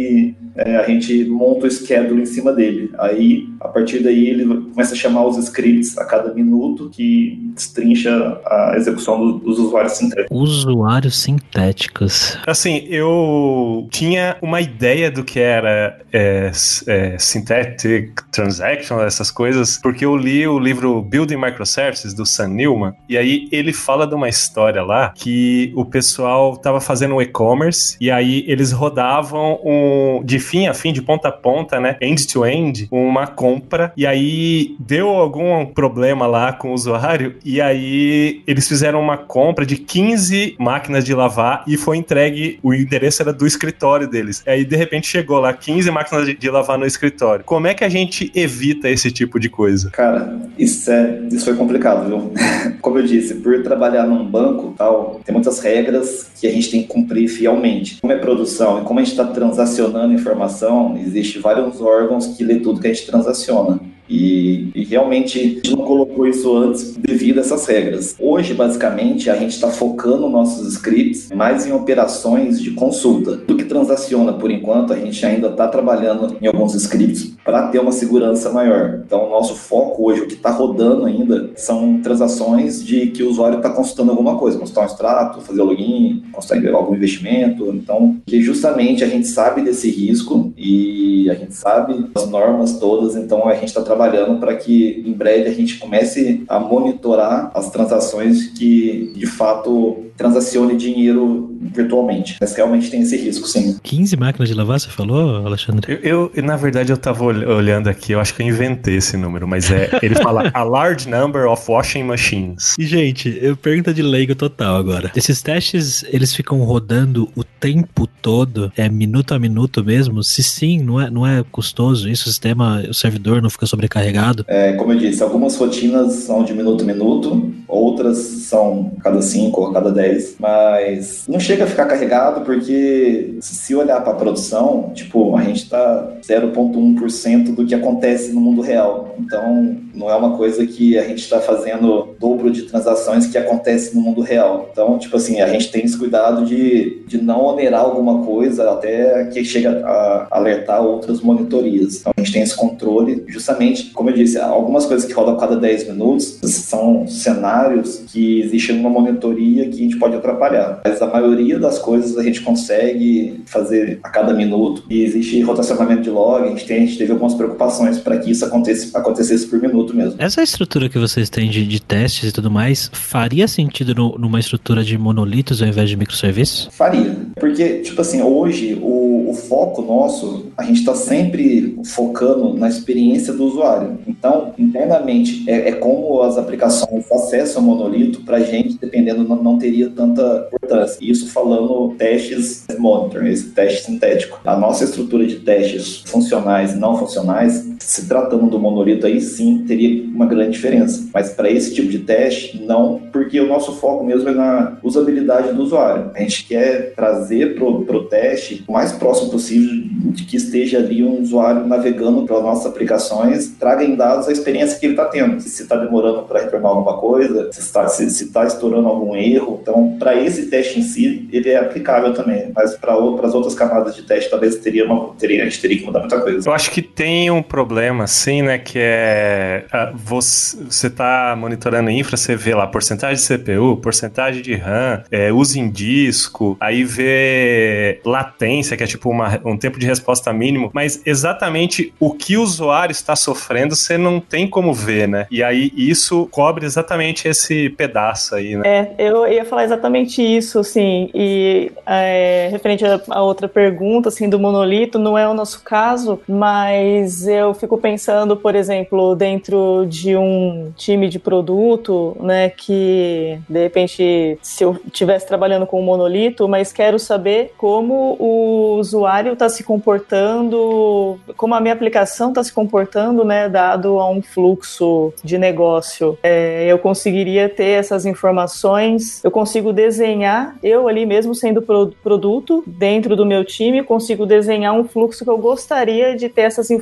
[0.56, 2.92] é, a gente monta o schedule em cima dele.
[2.98, 8.40] Aí, a partir daí, ele começa a chamar os scripts a cada minuto que destrincha
[8.46, 10.38] a execução do, dos usuários sintéticos.
[10.38, 12.38] Usuários sintéticos.
[12.48, 16.52] Assim, eu tinha uma ideia do que era é,
[16.88, 22.94] é, Synthetic Transaction, essas coisas, porque eu li o livro Building Microservices, do Sam Newman,
[23.08, 27.98] e aí ele fala de uma história lá que o pessoal estava fazendo um e-commerce,
[28.00, 31.98] e aí eles rodavam um, de fim a fim, de ponta a ponta, né?
[32.02, 33.92] End to end, uma compra.
[33.96, 37.36] E aí deu algum problema lá com o usuário.
[37.44, 42.60] E aí eles fizeram uma compra de 15 máquinas de lavar e foi entregue.
[42.62, 44.44] O endereço era do escritório deles.
[44.46, 47.44] E aí de repente chegou lá 15 máquinas de, de lavar no escritório.
[47.46, 49.90] Como é que a gente evita esse tipo de coisa?
[49.92, 52.32] Cara, isso é isso foi complicado, viu?
[52.82, 56.82] Como eu disse, por trabalhar num banco tal, tem muitas regras que a gente tem
[56.82, 58.00] que cumprir fielmente.
[58.02, 62.60] Como é produção e como a gente está transacionando informação existe vários órgãos que lê
[62.60, 63.80] tudo que a gente transaciona funciona.
[64.10, 68.16] E, e, realmente a gente não colocou isso antes devido a essas regras.
[68.20, 73.38] Hoje, basicamente, a gente está focando nossos scripts mais em operações de consulta.
[73.38, 77.80] Do que transaciona por enquanto, a gente ainda está trabalhando em alguns scripts para ter
[77.80, 79.02] uma segurança maior.
[79.06, 83.30] Então, o nosso foco hoje, o que está rodando ainda, são transações de que o
[83.30, 87.68] usuário está consultando alguma coisa, consultar um extrato, fazer login, consultar algum investimento.
[87.74, 93.16] Então, que justamente a gente sabe desse risco e a gente sabe as normas todas,
[93.16, 97.52] então a gente está trabalhando trabalhando para que em breve a gente comece a monitorar
[97.54, 102.36] as transações que de fato transacione dinheiro virtualmente.
[102.42, 103.80] Mas realmente tem esse risco, sim.
[103.82, 106.00] 15 máquinas de lavar, você falou, Alexandre?
[106.04, 109.48] Eu, eu na verdade, eu estava olhando aqui, eu acho que eu inventei esse número,
[109.48, 109.90] mas é.
[110.04, 112.76] Ele fala a large number of washing machines.
[112.78, 115.10] E, gente, eu pergunta de leigo total agora.
[115.16, 120.22] Esses testes, eles ficam rodando o tempo todo, é minuto a minuto mesmo?
[120.22, 122.28] Se sim, não é, não é custoso isso?
[122.28, 124.44] O sistema, o servidor não fica sobrecarregado?
[124.50, 128.18] É, como eu disse, algumas rotinas são de minuto a minuto, outras
[128.50, 133.76] são cada 5 ou cada 10 10, mas não chega a ficar carregado porque se
[133.76, 139.16] olhar para a produção, tipo, a gente está 0,1% do que acontece no mundo real.
[139.20, 143.96] Então, não é uma coisa que a gente está fazendo dobro de transações que acontece
[143.96, 144.70] no mundo real.
[144.72, 149.26] Então, tipo assim, a gente tem esse cuidado de, de não onerar alguma coisa até
[149.26, 152.00] que chega a alertar outras monitorias.
[152.00, 155.40] Então, a gente tem esse controle, justamente, como eu disse, algumas coisas que rodam a
[155.40, 160.82] cada 10 minutos são cenários que existem numa monitoria que a gente pode atrapalhar.
[160.86, 165.42] Mas a maioria maioria das coisas a gente consegue fazer a cada minuto e existe
[165.42, 168.96] rotacionamento de log, a gente, tem, a gente teve algumas preocupações para que isso acontecesse,
[168.96, 170.16] acontecesse por minuto mesmo.
[170.18, 174.40] Essa estrutura que vocês têm de, de testes e tudo mais, faria sentido no, numa
[174.40, 176.70] estrutura de monolitos ao invés de microserviços?
[176.72, 182.68] Faria, porque, tipo assim, hoje o, o foco nosso, a gente está sempre focando na
[182.68, 183.98] experiência do usuário.
[184.06, 189.42] Então, internamente, é, é como as aplicações acessam o monolito, para a gente, dependendo, não,
[189.42, 190.98] não teria tanta importância.
[191.02, 194.42] Isso falando testes monitor, esse teste sintético.
[194.44, 199.64] A nossa estrutura de testes funcionais e não funcionais, se tratando do monolito aí sim
[199.66, 201.08] teria uma grande diferença.
[201.14, 205.54] Mas para esse tipo de teste, não, porque o nosso foco mesmo é na usabilidade
[205.54, 206.12] do usuário.
[206.14, 209.70] A gente quer trazer para o teste o mais próximo possível
[210.12, 214.80] de que esteja ali um usuário navegando pelas nossas aplicações, traga em dados a experiência
[214.80, 215.40] que ele está tendo.
[215.40, 219.60] Se está demorando para retornar alguma coisa, se está se, se tá estourando algum erro.
[219.62, 222.52] Então, para esse teste em si, ele é aplicável também.
[222.56, 225.86] Mas para as outras camadas de teste, talvez teria uma, teria, a gente teria que
[225.86, 226.50] mudar muita coisa.
[226.50, 228.58] Eu acho que tem um problema, sim, né?
[228.58, 234.54] Que é uh, você está monitorando infra, você vê lá porcentagem de CPU, porcentagem de
[234.54, 239.86] RAM, é, uso em disco, aí vê latência, que é tipo uma, um tempo de
[239.86, 245.08] resposta mínimo, mas exatamente o que o usuário está sofrendo, você não tem como ver,
[245.08, 245.26] né?
[245.32, 248.64] E aí isso cobre exatamente esse pedaço aí, né?
[248.66, 254.38] É, eu ia falar exatamente isso, assim, e é, referente a, outra pergunta, assim, do
[254.38, 256.89] monolito, não é o nosso caso, mas
[257.28, 264.38] eu fico pensando, por exemplo, dentro de um time de produto, né, que de repente,
[264.42, 269.64] se eu estivesse trabalhando com um monolito, mas quero saber como o usuário está se
[269.64, 276.18] comportando, como a minha aplicação está se comportando, né, dado a um fluxo de negócio.
[276.24, 282.64] É, eu conseguiria ter essas informações, eu consigo desenhar, eu ali mesmo sendo pro, produto,
[282.66, 286.79] dentro do meu time, consigo desenhar um fluxo que eu gostaria de ter essas informações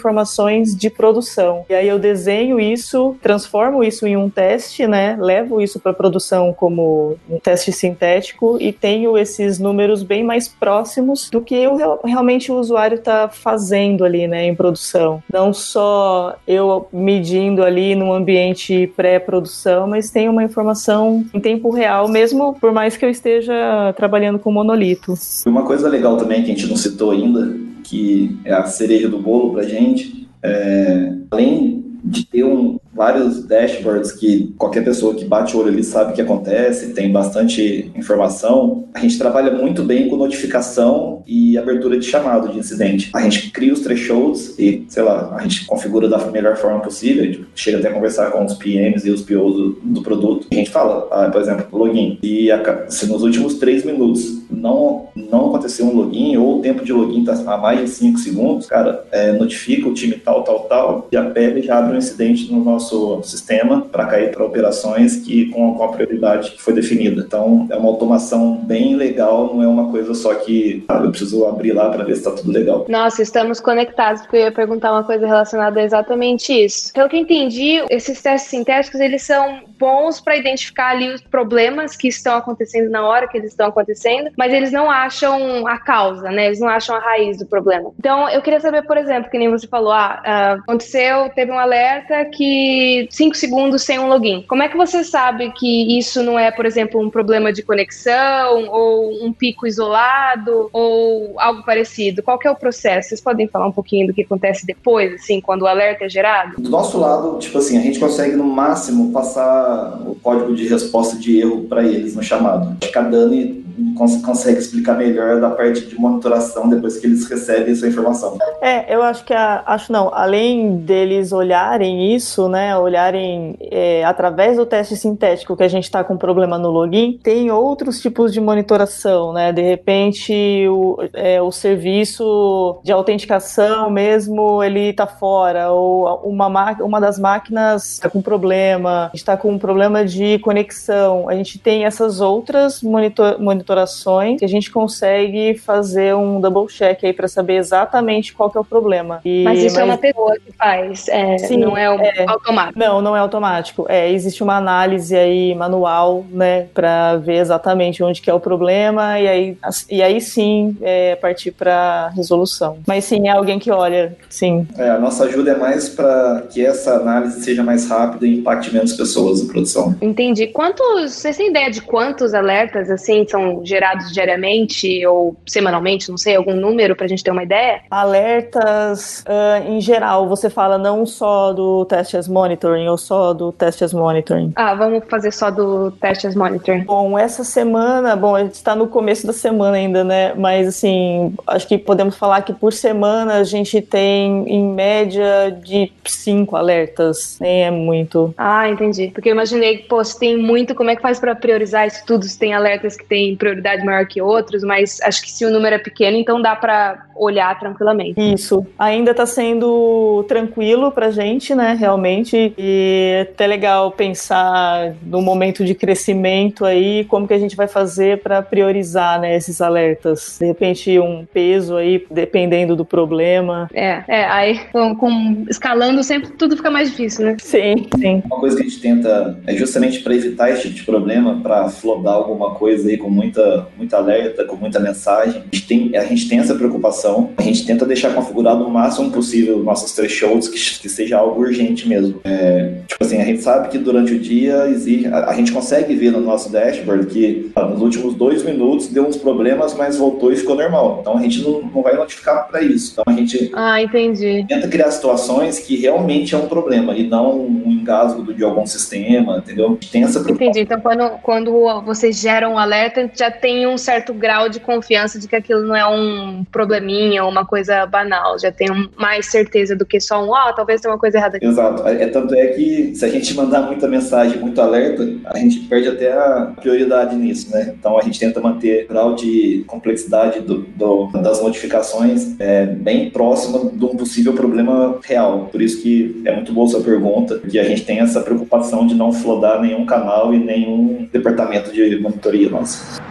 [0.76, 1.66] de produção.
[1.70, 6.54] E aí eu desenho isso, transformo isso em um teste, né, levo isso para produção
[6.54, 12.52] como um teste sintético e tenho esses números bem mais próximos do que eu, realmente
[12.52, 15.22] o usuário está fazendo ali, né, em produção.
[15.32, 22.08] Não só eu medindo ali no ambiente pré-produção, mas tem uma informação em tempo real,
[22.08, 25.14] mesmo por mais que eu esteja trabalhando com monolito.
[25.46, 27.56] Uma coisa legal também que a gente não citou ainda,
[27.88, 34.12] que é a cereja do bolo pra gente, é, além de ter um, vários dashboards
[34.12, 38.86] que qualquer pessoa que bate o olho ali sabe o que acontece, tem bastante informação.
[38.93, 43.10] A gente trabalha muito bem com notificação e abertura de chamado de incidente.
[43.13, 47.23] A gente cria os thresholds e, sei lá, a gente configura da melhor forma possível,
[47.23, 50.47] a gente chega até a conversar com os PMs e os POs do, do produto.
[50.52, 52.17] A gente fala, ah, por exemplo, login.
[52.23, 56.84] E a, se nos últimos três minutos não, não aconteceu um login ou o tempo
[56.84, 60.62] de login está a mais de 5 segundos, cara, é, notifica o time tal, tal,
[60.62, 65.18] tal, e a e já abre um incidente no nosso sistema para cair para operações
[65.18, 67.24] que com, com, a prioridade que foi definida.
[67.26, 71.46] Então, é uma automação bem legal, não é uma coisa só que ah, eu preciso
[71.46, 72.86] abrir lá para ver se está tudo legal.
[72.90, 76.92] Nossa, estamos conectados, porque eu ia perguntar uma coisa relacionada a exatamente isso.
[76.94, 82.08] Pelo que entendi, esses testes sintéticos, eles são bons para identificar ali os problemas que
[82.08, 86.45] estão acontecendo na hora que eles estão acontecendo, mas eles não acham a causa, né?
[86.45, 87.91] Eles não acham a raiz do problema.
[87.97, 91.58] Então, eu queria saber, por exemplo, que nem você falou, ah, ah aconteceu, teve um
[91.58, 94.43] alerta que 5 segundos sem um login.
[94.47, 98.67] Como é que você sabe que isso não é, por exemplo, um problema de conexão
[98.69, 102.21] ou um pico isolado ou algo parecido?
[102.21, 103.10] Qual que é o processo?
[103.10, 106.62] Vocês podem falar um pouquinho do que acontece depois, assim, quando o alerta é gerado?
[106.62, 111.17] Do nosso lado, tipo assim, a gente consegue no máximo passar o código de resposta
[111.17, 112.78] de erro para eles no chamado.
[112.80, 117.28] Acho que a Dani cons consegue explicar melhor da parte de monitoração depois que eles
[117.28, 118.38] recebem essa informação.
[118.62, 124.58] É, eu acho que a, acho não, além deles olharem isso, né, olharem é, através
[124.58, 128.40] do teste sintético que a gente está com problema no login, tem outros tipos de
[128.40, 129.52] monitoração, né?
[129.52, 130.34] De repente
[130.68, 136.48] o, é, o serviço de autenticação mesmo ele está fora ou uma
[136.80, 141.30] uma das máquinas está com problema, está com um problema de conexão.
[141.30, 146.67] A gente tem essas outras monitor, monitor monitorações que a gente consegue fazer um double
[146.67, 149.19] check aí para saber exatamente qual que é o problema.
[149.25, 149.77] E, mas isso mas...
[149.77, 152.80] é uma pessoa que faz, é, Sim, não é, um é, automático.
[152.80, 153.86] Não, não é automático.
[153.89, 159.19] É, existe uma análise aí manual, né, para ver exatamente onde que é o problema
[159.19, 159.58] e aí,
[159.89, 162.77] e aí sim é, partir para resolução.
[162.88, 164.67] Mas sim, é alguém que olha, sim.
[164.77, 168.73] É, a nossa ajuda é mais para que essa análise seja mais rápida e impacte
[168.73, 169.95] menos pessoas na produção.
[170.01, 170.47] Entendi.
[170.47, 176.36] Quantos, vocês têm ideia de quantos alertas assim são gerados diariamente ou semanalmente, não sei,
[176.36, 177.82] algum número para a gente ter uma ideia?
[177.89, 183.52] Alertas uh, em geral, você fala não só do Test as Monitoring ou só do
[183.52, 184.54] Test as Monitoring?
[184.56, 186.84] Ah, vamos fazer só do Test as Monitoring.
[186.84, 190.34] Bom, essa semana, bom, a gente está no começo da semana ainda, né?
[190.36, 195.91] Mas assim, acho que podemos falar que por semana a gente tem em média de
[196.06, 198.34] cinco alertas, nem é muito.
[198.38, 199.12] Ah, entendi.
[199.13, 202.04] Porque eu imaginei que, pô, se tem muito, como é que faz para priorizar isso
[202.06, 202.26] tudo?
[202.26, 205.76] Se tem alertas que têm prioridade maior que outros, mas acho que se o número
[205.76, 208.20] é pequeno, então dá para olhar tranquilamente.
[208.20, 208.66] Isso.
[208.78, 212.54] Ainda está sendo tranquilo pra gente, né, realmente.
[212.58, 217.68] E é até legal pensar no momento de crescimento aí, como que a gente vai
[217.68, 220.38] fazer para priorizar, né, esses alertas.
[220.40, 223.70] De repente, um peso aí, dependendo do problema.
[223.74, 227.38] É, é aí com, com escalando sempre tudo fica mais difícil, né?
[227.40, 228.22] Sim, sim.
[228.26, 231.70] Uma coisa que a gente tenta é justamente para evitar esse tipo de problema, para
[231.70, 235.42] flodar alguma coisa aí com muita, muita alerta, com muita mensagem.
[235.42, 239.12] A gente tem, a gente tem essa preocupação, a gente tenta deixar configurado o máximo
[239.12, 242.20] possível nossos thresholds, que, que seja algo urgente mesmo.
[242.24, 245.96] É, tipo assim, a gente sabe que durante o dia exige, a, a, gente consegue
[245.96, 250.32] ver no nosso dashboard que ah, nos últimos dois minutos deu uns problemas, mas voltou
[250.32, 251.00] e ficou normal.
[251.02, 252.92] Então a gente não, não vai notificar para isso.
[252.94, 254.46] Então a gente ah, entendi.
[254.48, 259.38] tenta criar situações que realmente é um problema e não um engasgo de algum sistema,
[259.38, 259.78] entendeu?
[259.92, 260.62] Tem essa Entendi.
[260.62, 265.27] Então quando, quando vocês geram um alerta, já tem um certo grau de confiança de
[265.27, 268.38] que aquilo não é um probleminha, uma coisa banal.
[268.39, 271.38] Já tem mais certeza do que só um, ó, oh, talvez tenha uma coisa errada
[271.38, 271.45] aqui.
[271.45, 271.88] Exato.
[271.88, 275.88] É, tanto é que se a gente mandar muita mensagem, muito alerta, a gente perde
[275.88, 277.73] até a prioridade nisso, né?
[277.77, 283.10] Então a gente tenta manter o grau de complexidade do, do, das notificações é, bem
[283.10, 285.49] próximo de um possível problema real.
[285.51, 288.93] Por isso que é muito boa sua pergunta, que a gente tem essa preocupação de
[288.93, 293.07] não flodar nenhum canal e nenhum departamento de monitoria nosso.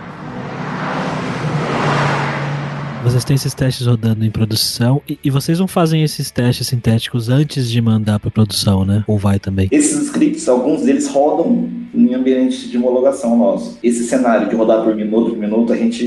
[3.06, 7.28] Vocês têm esses testes rodando em produção e, e, vocês não fazem esses testes sintéticos
[7.28, 9.04] antes de mandar para produção, né?
[9.06, 9.68] Ou vai também?
[9.70, 13.78] Esses scripts, alguns deles rodam em ambiente de homologação nosso.
[13.80, 16.04] Esse cenário de rodar por minuto por minuto, a gente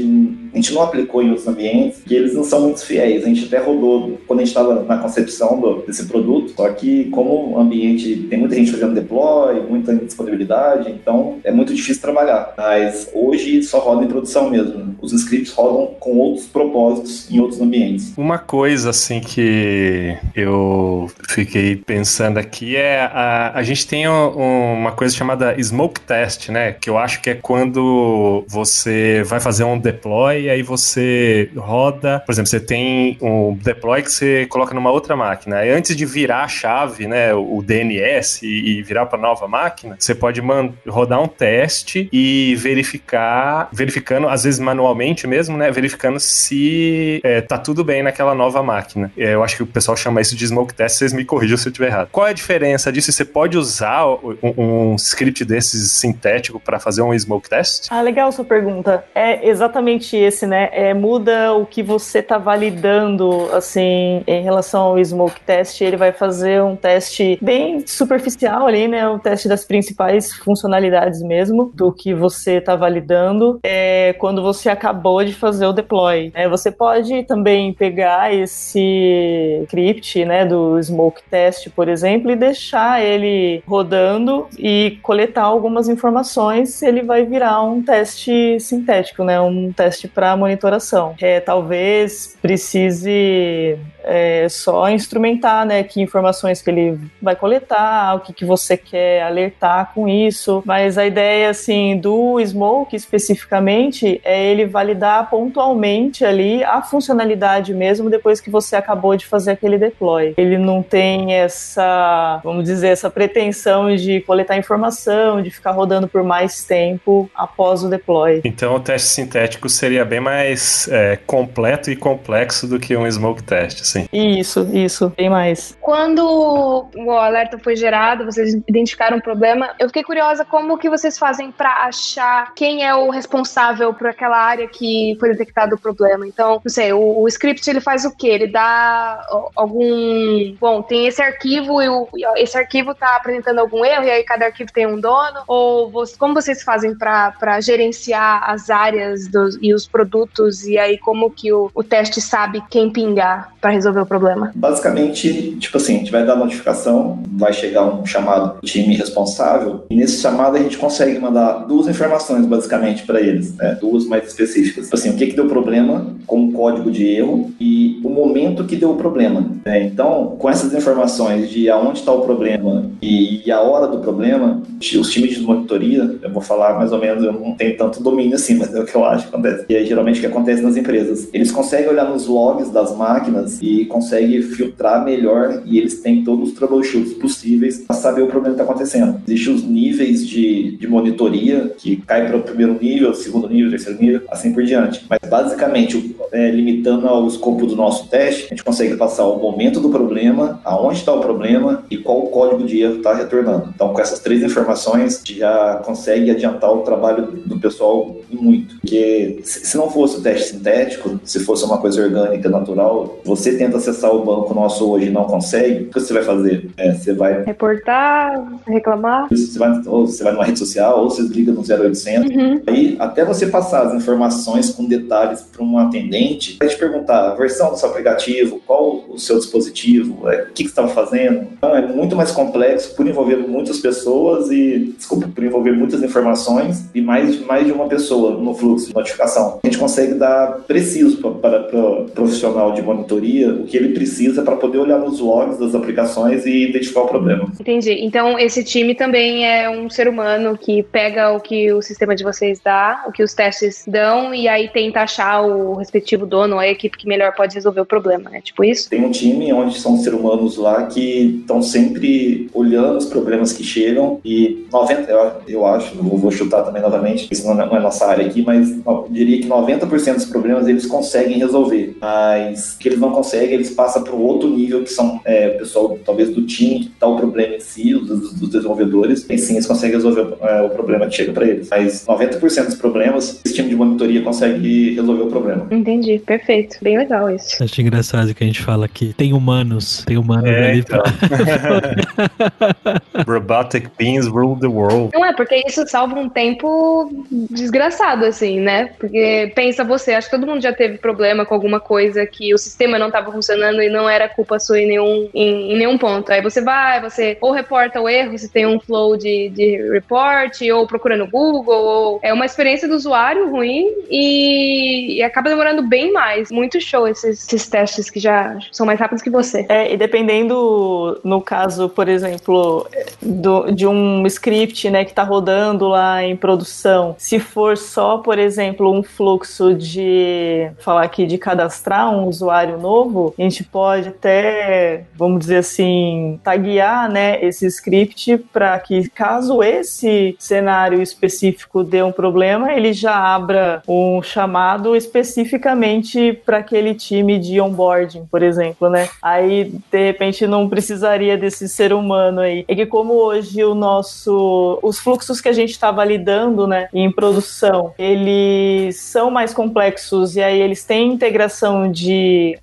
[0.53, 3.23] a gente não aplicou em outros ambientes, que eles não são muito fiéis.
[3.23, 7.05] A gente até rodou quando a gente estava na concepção do, desse produto, só que
[7.05, 12.53] como o ambiente tem muita gente fazendo deploy, muita disponibilidade, então é muito difícil trabalhar.
[12.57, 14.95] Mas hoje só roda em produção mesmo.
[15.01, 18.13] Os scripts rodam com outros propósitos em outros ambientes.
[18.17, 24.91] Uma coisa assim que eu fiquei pensando aqui é a, a gente tem um, uma
[24.91, 26.73] coisa chamada smoke test, né?
[26.73, 32.21] Que eu acho que é quando você vai fazer um deploy e aí você roda,
[32.25, 35.65] por exemplo, você tem um deploy que você coloca numa outra máquina.
[35.65, 40.15] E antes de virar a chave, né, o DNS e, virar para nova máquina, você
[40.15, 40.41] pode
[40.87, 47.57] rodar um teste e verificar, verificando, às vezes manualmente mesmo, né, verificando se é, tá
[47.57, 49.11] tudo bem naquela nova máquina.
[49.17, 51.67] É, eu acho que o pessoal chama isso de smoke test, vocês me corrijam se
[51.67, 52.09] eu estiver errado.
[52.11, 53.11] Qual é a diferença disso?
[53.11, 57.87] Você pode usar um, um script desses sintético para fazer um smoke test?
[57.89, 59.03] Ah, legal sua pergunta.
[59.13, 60.69] É exatamente esse, né?
[60.71, 65.81] É, muda o que você está validando, assim, em relação ao smoke test.
[65.81, 69.07] Ele vai fazer um teste bem superficial ali, né?
[69.07, 73.59] O teste das principais funcionalidades mesmo do que você está validando.
[73.63, 76.31] É quando você acabou de fazer o deploy.
[76.33, 83.03] É, você pode também pegar esse script, né, do smoke test, por exemplo, e deixar
[83.03, 86.81] ele rodando e coletar algumas informações.
[86.81, 89.39] Ele vai virar um teste sintético, né?
[89.39, 91.15] Um teste para monitoração.
[91.21, 98.33] É, talvez precise é, só instrumentar, né, que informações que ele vai coletar, o que,
[98.33, 104.65] que você quer alertar com isso, mas a ideia, assim, do Smoke especificamente é ele
[104.65, 110.33] validar pontualmente ali a funcionalidade mesmo depois que você acabou de fazer aquele deploy.
[110.37, 116.23] Ele não tem essa, vamos dizer, essa pretensão de coletar informação, de ficar rodando por
[116.23, 118.41] mais tempo após o deploy.
[118.43, 123.43] Então o teste sintético seria bem mais é, completo e complexo do que um smoke
[123.43, 124.07] test, assim.
[124.11, 125.77] Isso, isso, bem mais.
[125.81, 131.17] Quando o alerta foi gerado, vocês identificaram um problema, eu fiquei curiosa como que vocês
[131.17, 136.27] fazem para achar quem é o responsável por aquela área que foi detectado o problema.
[136.27, 138.27] Então, não sei, o, o script ele faz o quê?
[138.27, 139.25] Ele dá
[139.55, 144.23] algum, bom, tem esse arquivo e o, esse arquivo tá apresentando algum erro e aí
[144.23, 149.57] cada arquivo tem um dono ou você, como vocês fazem para gerenciar as áreas dos,
[149.61, 154.01] e os produtos e aí como que o, o teste sabe quem pingar para resolver
[154.01, 154.51] o problema?
[154.55, 159.95] Basicamente, tipo assim, a gente vai dar notificação, vai chegar um chamado time responsável e
[159.95, 163.77] nesse chamado a gente consegue mandar duas informações basicamente para eles, né?
[163.79, 164.85] duas mais específicas.
[164.85, 168.63] Tipo assim, o que que deu problema com o código de erro e o momento
[168.65, 169.45] que deu o problema.
[169.65, 169.83] Né?
[169.83, 174.61] Então, com essas informações de aonde está o problema e, e a hora do problema,
[174.79, 178.35] os times de monitoria, eu vou falar mais ou menos, eu não tenho tanto domínio
[178.35, 179.65] assim, mas é o que eu acho que acontece.
[179.69, 181.29] E é geralmente o que acontece nas empresas.
[181.33, 186.49] Eles conseguem olhar nos logs das máquinas e conseguem filtrar melhor e eles têm todos
[186.49, 189.21] os troubleshoots possíveis para saber o problema que está acontecendo.
[189.27, 194.01] Existem os níveis de, de monitoria, que cai para o primeiro nível, segundo nível, terceiro
[194.01, 195.05] nível, assim por diante.
[195.09, 199.79] Mas basicamente, é, limitando ao escopo do nosso teste, a gente consegue passar o momento
[199.79, 203.69] do problema, aonde está o problema e qual o código de erro está retornando.
[203.73, 208.75] Então, com essas três informações, já consegue adiantar o trabalho do pessoal muito.
[208.79, 213.75] Porque se não fosse o teste sintético, se fosse uma coisa orgânica, natural, você tenta
[213.75, 216.69] acessar o banco nosso hoje e não consegue, o que você vai fazer?
[216.77, 217.43] É, você vai...
[217.43, 219.27] Reportar, reclamar?
[219.29, 222.33] Você vai, ou você vai numa rede social, ou você liga no 0800.
[222.33, 222.61] Uhum.
[222.65, 227.35] Aí, até você passar as informações com detalhes para um atendente, vai te perguntar a
[227.35, 231.45] versão do seu aplicativo, qual o seu dispositivo, é, o que, que você estava fazendo.
[231.57, 236.85] Então, é muito mais complexo por envolver muitas pessoas e, desculpa, por envolver muitas informações
[236.95, 239.59] e mais, mais de uma pessoa no fluxo de notificação.
[239.61, 244.41] A gente consegue dar preciso para o pro profissional de monitoria o que ele precisa
[244.41, 247.51] para poder olhar nos logs das aplicações e identificar o problema.
[247.59, 247.91] Entendi.
[248.01, 252.23] Então, esse time também é um ser humano que pega o que o sistema de
[252.23, 256.67] vocês dá, o que os testes dão, e aí tenta achar o respectivo dono, a
[256.67, 258.41] equipe que melhor pode resolver o problema, né?
[258.41, 258.89] Tipo isso?
[258.89, 263.63] Tem um time onde são seres humanos lá que estão sempre olhando os problemas que
[263.63, 267.79] chegam e 90, eu, eu acho, vou chutar também novamente, isso não é, não é
[267.79, 272.89] nossa área aqui, mas eu diria que 90% dos problemas eles conseguem resolver, mas que
[272.89, 276.29] eles não conseguem, eles passam para o outro nível que são é, o pessoal talvez
[276.29, 279.95] do time que está o problema em si, dos, dos desenvolvedores, e sim eles conseguem
[279.95, 281.69] resolver é, o problema que chega para eles.
[281.69, 285.67] Mas 90% dos problemas, esse time de monitoria consegue resolver o problema.
[285.71, 286.77] Entendi, perfeito.
[286.81, 287.63] Bem legal isso.
[287.63, 291.01] Acho engraçado que a gente fala que tem humanos, tem humanos é, ali então.
[291.01, 293.23] pra...
[293.27, 295.11] Robotic beings rule the world.
[295.13, 298.91] Não é, porque isso salva um tempo desgraçado, assim, né?
[298.99, 302.57] Porque pensa você, acho que todo mundo já teve problema com alguma coisa que o
[302.57, 306.31] sistema não estava funcionando e não era culpa sua em nenhum, em, em, nenhum ponto.
[306.31, 310.61] Aí você vai, você ou reporta o erro, se tem um flow de, de report,
[310.73, 315.81] ou procura no Google, ou é uma experiência do usuário ruim e, e acaba demorando
[315.81, 316.51] bem mais.
[316.51, 319.65] Muito show esses, esses testes que já são mais rápidos que você.
[319.69, 322.87] É, e dependendo, no caso, por exemplo,
[323.21, 328.39] do, de um script né, que está rodando lá em produção, se for só, por
[328.39, 335.03] exemplo, um fluxo de falar aqui de cadastrar um usuário novo, a gente pode até,
[335.15, 342.11] vamos dizer assim, taguear né, esse script para que caso esse cenário específico dê um
[342.11, 349.09] problema, ele já abra um chamado especificamente para aquele time de onboarding, por exemplo, né?
[349.21, 352.65] Aí, de repente, não precisaria desse ser humano aí.
[352.67, 357.11] É que como hoje o nosso, os fluxos que a gente está validando, né, em
[357.11, 362.57] produção, eles são mais complexos e aí eles têm integração de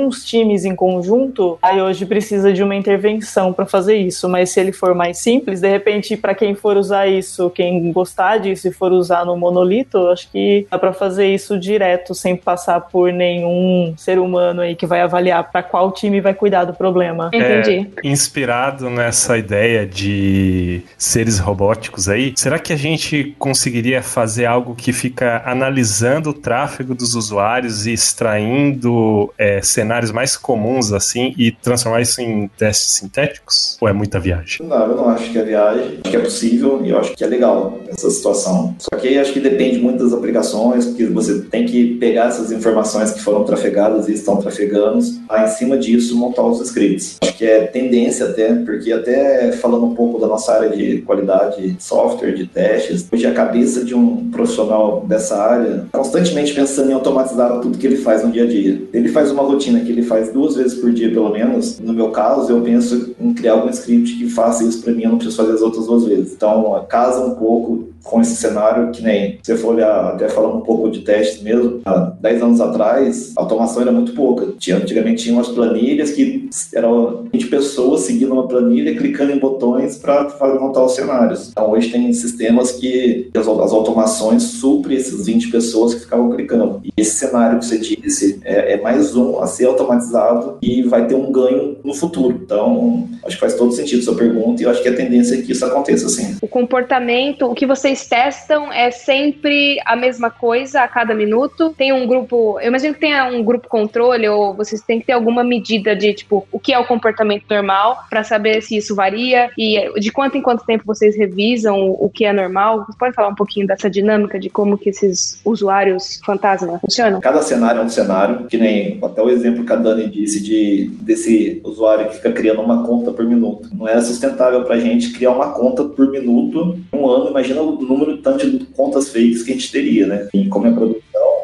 [0.00, 4.28] alguns times em conjunto, aí hoje precisa de uma intervenção para fazer isso.
[4.28, 8.38] Mas se ele for mais simples, de repente, para quem for usar isso, quem gostar
[8.38, 12.80] disso e for usar no monolito, acho que dá para fazer isso direto, sem passar
[12.80, 17.30] por nenhum ser humano aí que vai avaliar para qual time vai cuidar do problema.
[17.32, 17.90] Entendi.
[18.02, 24.74] É, inspirado nessa ideia de seres robóticos aí, será que a gente conseguiria fazer algo
[24.74, 31.50] que fica analisando o tráfego dos usuários e extraindo é, cenários mais comuns assim e
[31.50, 33.78] transformar isso em testes sintéticos?
[33.80, 34.66] Ou é muita viagem?
[34.66, 36.00] Não, eu não acho que é viagem.
[36.02, 38.74] Acho que é possível e eu acho que é legal essa situação.
[38.78, 43.12] Só que acho que depende muito das aplicações, porque você tem que pegar essas informações
[43.12, 47.16] que foram trafegadas e estão trafegando, aí em cima disso montar os scripts.
[47.22, 51.70] Acho que é tendência até, porque até falando um pouco da nossa área de qualidade
[51.70, 56.94] de software, de testes, hoje a cabeça de um profissional dessa área constantemente pensando em
[56.94, 58.82] automatizar tudo que ele faz no dia a dia.
[58.92, 61.78] Ele faz uma rotina que ele faz duas vezes por dia, pelo menos.
[61.78, 65.10] No meu caso, eu penso em criar algum script que faça isso para mim, eu
[65.10, 66.32] não preciso fazer as outras duas vezes.
[66.32, 70.62] Então, casa um pouco com esse cenário que nem você for olhar, até falando um
[70.62, 74.48] pouco de testes mesmo, há 10 anos atrás, a automação era muito pouca.
[74.58, 79.96] Tinha, antigamente tinha umas planilhas que eram 20 pessoas seguindo uma planilha, clicando em botões
[79.96, 80.28] para
[80.60, 81.50] montar os cenários.
[81.50, 86.80] Então hoje tem sistemas que as, as automações suprem esses 20 pessoas que ficavam clicando.
[86.84, 91.06] E esse cenário que você disse é, é mais um a ser automatizado e vai
[91.06, 92.40] ter um ganho no futuro.
[92.42, 95.42] Então, acho que faz todo sentido sua pergunta e eu acho que a tendência é
[95.42, 96.36] que isso aconteça sim.
[96.40, 101.70] O comportamento, o que vocês testam é sempre a mesma coisa a cada minuto?
[101.70, 105.12] Tem um grupo, eu imagino que tenha um grupo controle ou vocês têm que ter
[105.12, 109.50] alguma medida de, tipo, o que é o comportamento normal para saber se isso varia
[109.58, 112.86] e de quanto em quanto tempo vocês revisam o que é normal?
[112.86, 117.20] Você pode falar um pouquinho dessa dinâmica de como que esses usuários fantasma funcionam?
[117.20, 120.90] Cada cenário é um cenário, que nem até o exemplo que a Dani disse de
[121.00, 123.68] desse usuário que fica criando uma conta por minuto.
[123.74, 127.30] Não é sustentável para gente criar uma conta por minuto um ano.
[127.30, 130.28] Imagina o número tanto de contas fakes que a gente teria, né?
[130.32, 131.00] E como é produção,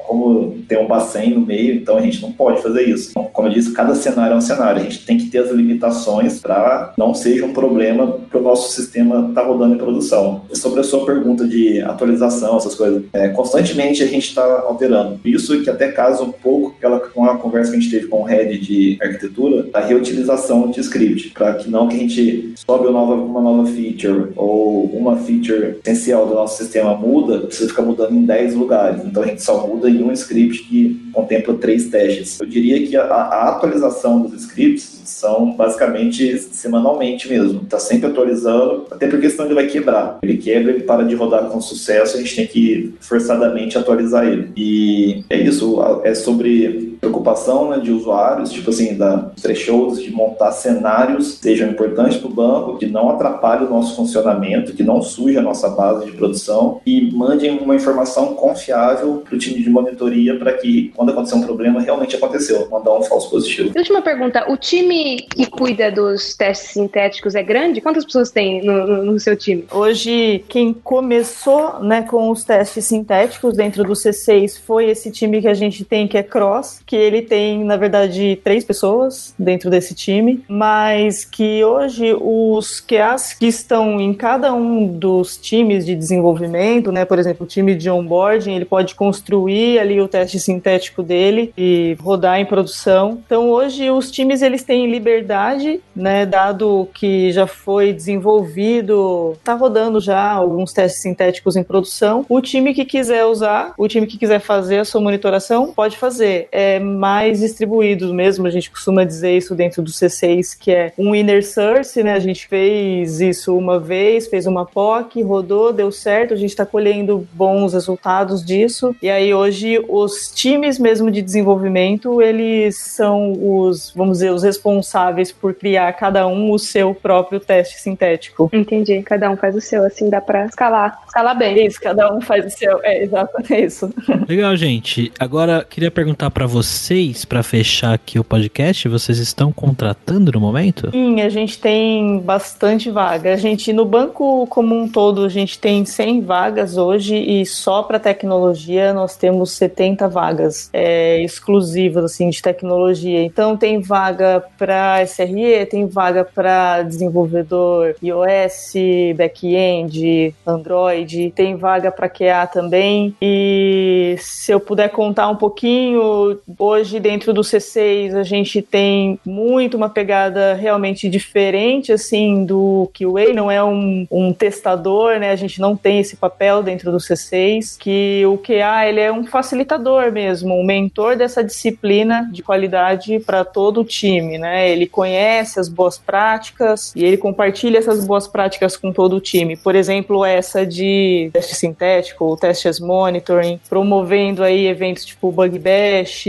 [0.07, 3.13] como tem um bacen no meio, então a gente não pode fazer isso.
[3.15, 4.81] Como eu disse, cada cenário é um cenário.
[4.81, 8.73] A gente tem que ter as limitações para não seja um problema que o nosso
[8.73, 10.43] sistema está rodando em produção.
[10.51, 15.21] E sobre a sua pergunta de atualização, essas coisas, é, constantemente a gente está alterando.
[15.25, 18.23] Isso que até casa um pouco aquela com a conversa que a gente teve com
[18.23, 22.89] o head de arquitetura, a reutilização de script, para que não que a gente sobe
[22.89, 27.83] uma nova, uma nova feature ou uma feature essencial do nosso sistema muda, precisa ficar
[27.83, 29.05] mudando em 10 lugares.
[29.05, 32.39] Então a gente só muda em um script que contempla três testes.
[32.39, 37.63] Eu diria que a, a atualização dos scripts são basicamente semanalmente mesmo.
[37.63, 40.19] Está sempre atualizando, até porque senão ele vai quebrar.
[40.23, 44.51] Ele quebra, ele para de rodar com sucesso, a gente tem que forçadamente atualizar ele.
[44.57, 50.53] E é isso, é sobre preocupação né, de usuários, tipo assim, da thresholds, de montar
[50.53, 55.39] cenários sejam importantes para o banco, que não atrapalhe o nosso funcionamento, que não suje
[55.39, 60.39] a nossa base de produção e mandem uma informação confiável para o time de monitoria
[60.39, 63.73] para que, quando acontecer um problema, realmente aconteceu, mandar um falso positivo.
[63.77, 67.81] Última pergunta: o time que cuida dos testes sintéticos é grande?
[67.81, 69.65] Quantas pessoas tem no, no, no seu time?
[69.71, 75.49] Hoje, quem começou né, com os testes sintéticos dentro do C6 foi esse time que
[75.49, 79.95] a gente tem, que é Cross, que ele tem, na verdade, três pessoas dentro desse
[79.95, 86.91] time, mas que hoje os QAs que estão em cada um dos times de desenvolvimento,
[86.93, 91.53] né, por exemplo, o time de onboarding, ele pode construir ali o teste sintético dele
[91.57, 93.19] e rodar em produção.
[93.25, 100.01] Então, hoje os times eles têm liberdade, né, dado que já foi desenvolvido, tá rodando
[100.01, 102.25] já alguns testes sintéticos em produção.
[102.29, 106.49] O time que quiser usar, o time que quiser fazer a sua monitoração, pode fazer.
[106.53, 111.15] É mais distribuídos mesmo, a gente costuma dizer isso dentro do C6, que é um
[111.15, 112.13] inner source, né?
[112.15, 116.67] A gente fez isso uma vez, fez uma POC, rodou, deu certo, a gente está
[116.67, 118.95] colhendo bons resultados disso.
[119.03, 125.33] E aí hoje os times mesmo de desenvolvimento, eles são os, vamos dizer, os responsáveis
[125.33, 128.51] por criar cada um o seu próprio teste sintético.
[128.53, 131.67] Entendi, cada um faz o seu, assim dá para escalar, escalar bem.
[131.67, 133.93] Isso, cada um faz o seu, é exatamente isso.
[134.29, 135.13] Legal, gente.
[135.19, 140.91] Agora queria perguntar para vocês, para fechar aqui o podcast, vocês estão contratando no momento?
[140.91, 143.33] Sim, a gente tem bastante vaga.
[143.33, 147.83] A gente no banco como um todo, a gente tem 100 vagas hoje e só
[147.83, 153.23] para tecnologia nós temos 70 vagas é, exclusivas assim de tecnologia.
[153.23, 158.73] Então tem vaga para SRE, tem vaga para desenvolvedor iOS,
[159.17, 163.15] back-end, Android, tem vaga para QA também.
[163.21, 169.77] E se eu puder contar um pouquinho, hoje dentro do C6 a gente tem muito
[169.77, 175.31] uma pegada realmente diferente assim do QA, não é um, um testador, né?
[175.31, 179.25] A gente não tem esse papel dentro do C6, que o QA ele é um
[179.25, 184.71] facilitador mesmo, um mentor dessa disciplina de qualidade para todo o time, né?
[184.71, 189.57] Ele conhece as boas práticas e ele compartilha essas boas práticas com todo o time.
[189.57, 195.59] Por exemplo, essa de teste sintético, o teste as monitoring, promovendo aí eventos tipo Bug
[195.59, 196.25] Bash,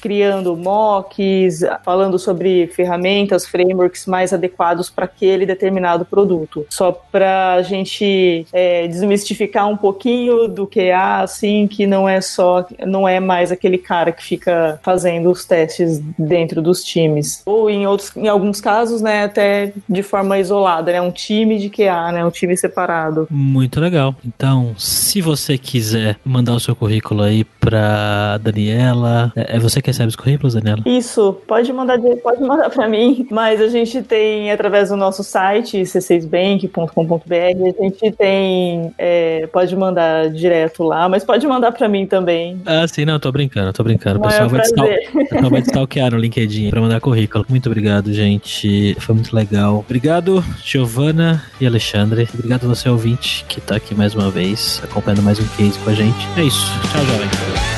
[0.00, 6.66] criando mocks, falando sobre ferramentas, frameworks mais adequados para aquele determinado produto.
[6.70, 12.66] Só para a gente é, desmistificar um pouquinho do QA, assim, que não é só,
[12.86, 17.42] não é mais aquele cara que fica fazendo os testes dentro dos times.
[17.44, 21.68] Ou em outros, em alguns casos, né, até de forma isolada, né, um time de
[21.68, 23.26] QA, né, um time separado.
[23.30, 24.14] Muito legal.
[24.24, 29.88] Então, se você quiser mandar o seu currículo aí para Daniela, é, É você que
[29.88, 30.82] recebe os currículos, Daniela?
[30.86, 35.82] Isso, pode mandar, pode mandar para mim, mas a gente tem através do nosso site
[35.82, 42.60] c6bank.com.br, a gente tem, é, pode mandar direto lá, mas pode mandar para mim também.
[42.64, 44.18] Ah, sim, não, tô brincando, tô brincando.
[44.18, 47.44] O pessoal vai, stal o pessoal vai stalkear no LinkedIn para mandar currículo.
[47.48, 48.96] Muito obrigado, gente.
[49.00, 49.78] Foi muito legal.
[49.78, 52.28] Obrigado, Giovana e Alexandre.
[52.32, 55.94] Obrigado você, ouvinte, que tá aqui mais uma vez, acompanhando mais um case com a
[55.94, 56.28] gente.
[56.36, 56.72] É isso.
[56.92, 57.77] Tchau, jovem.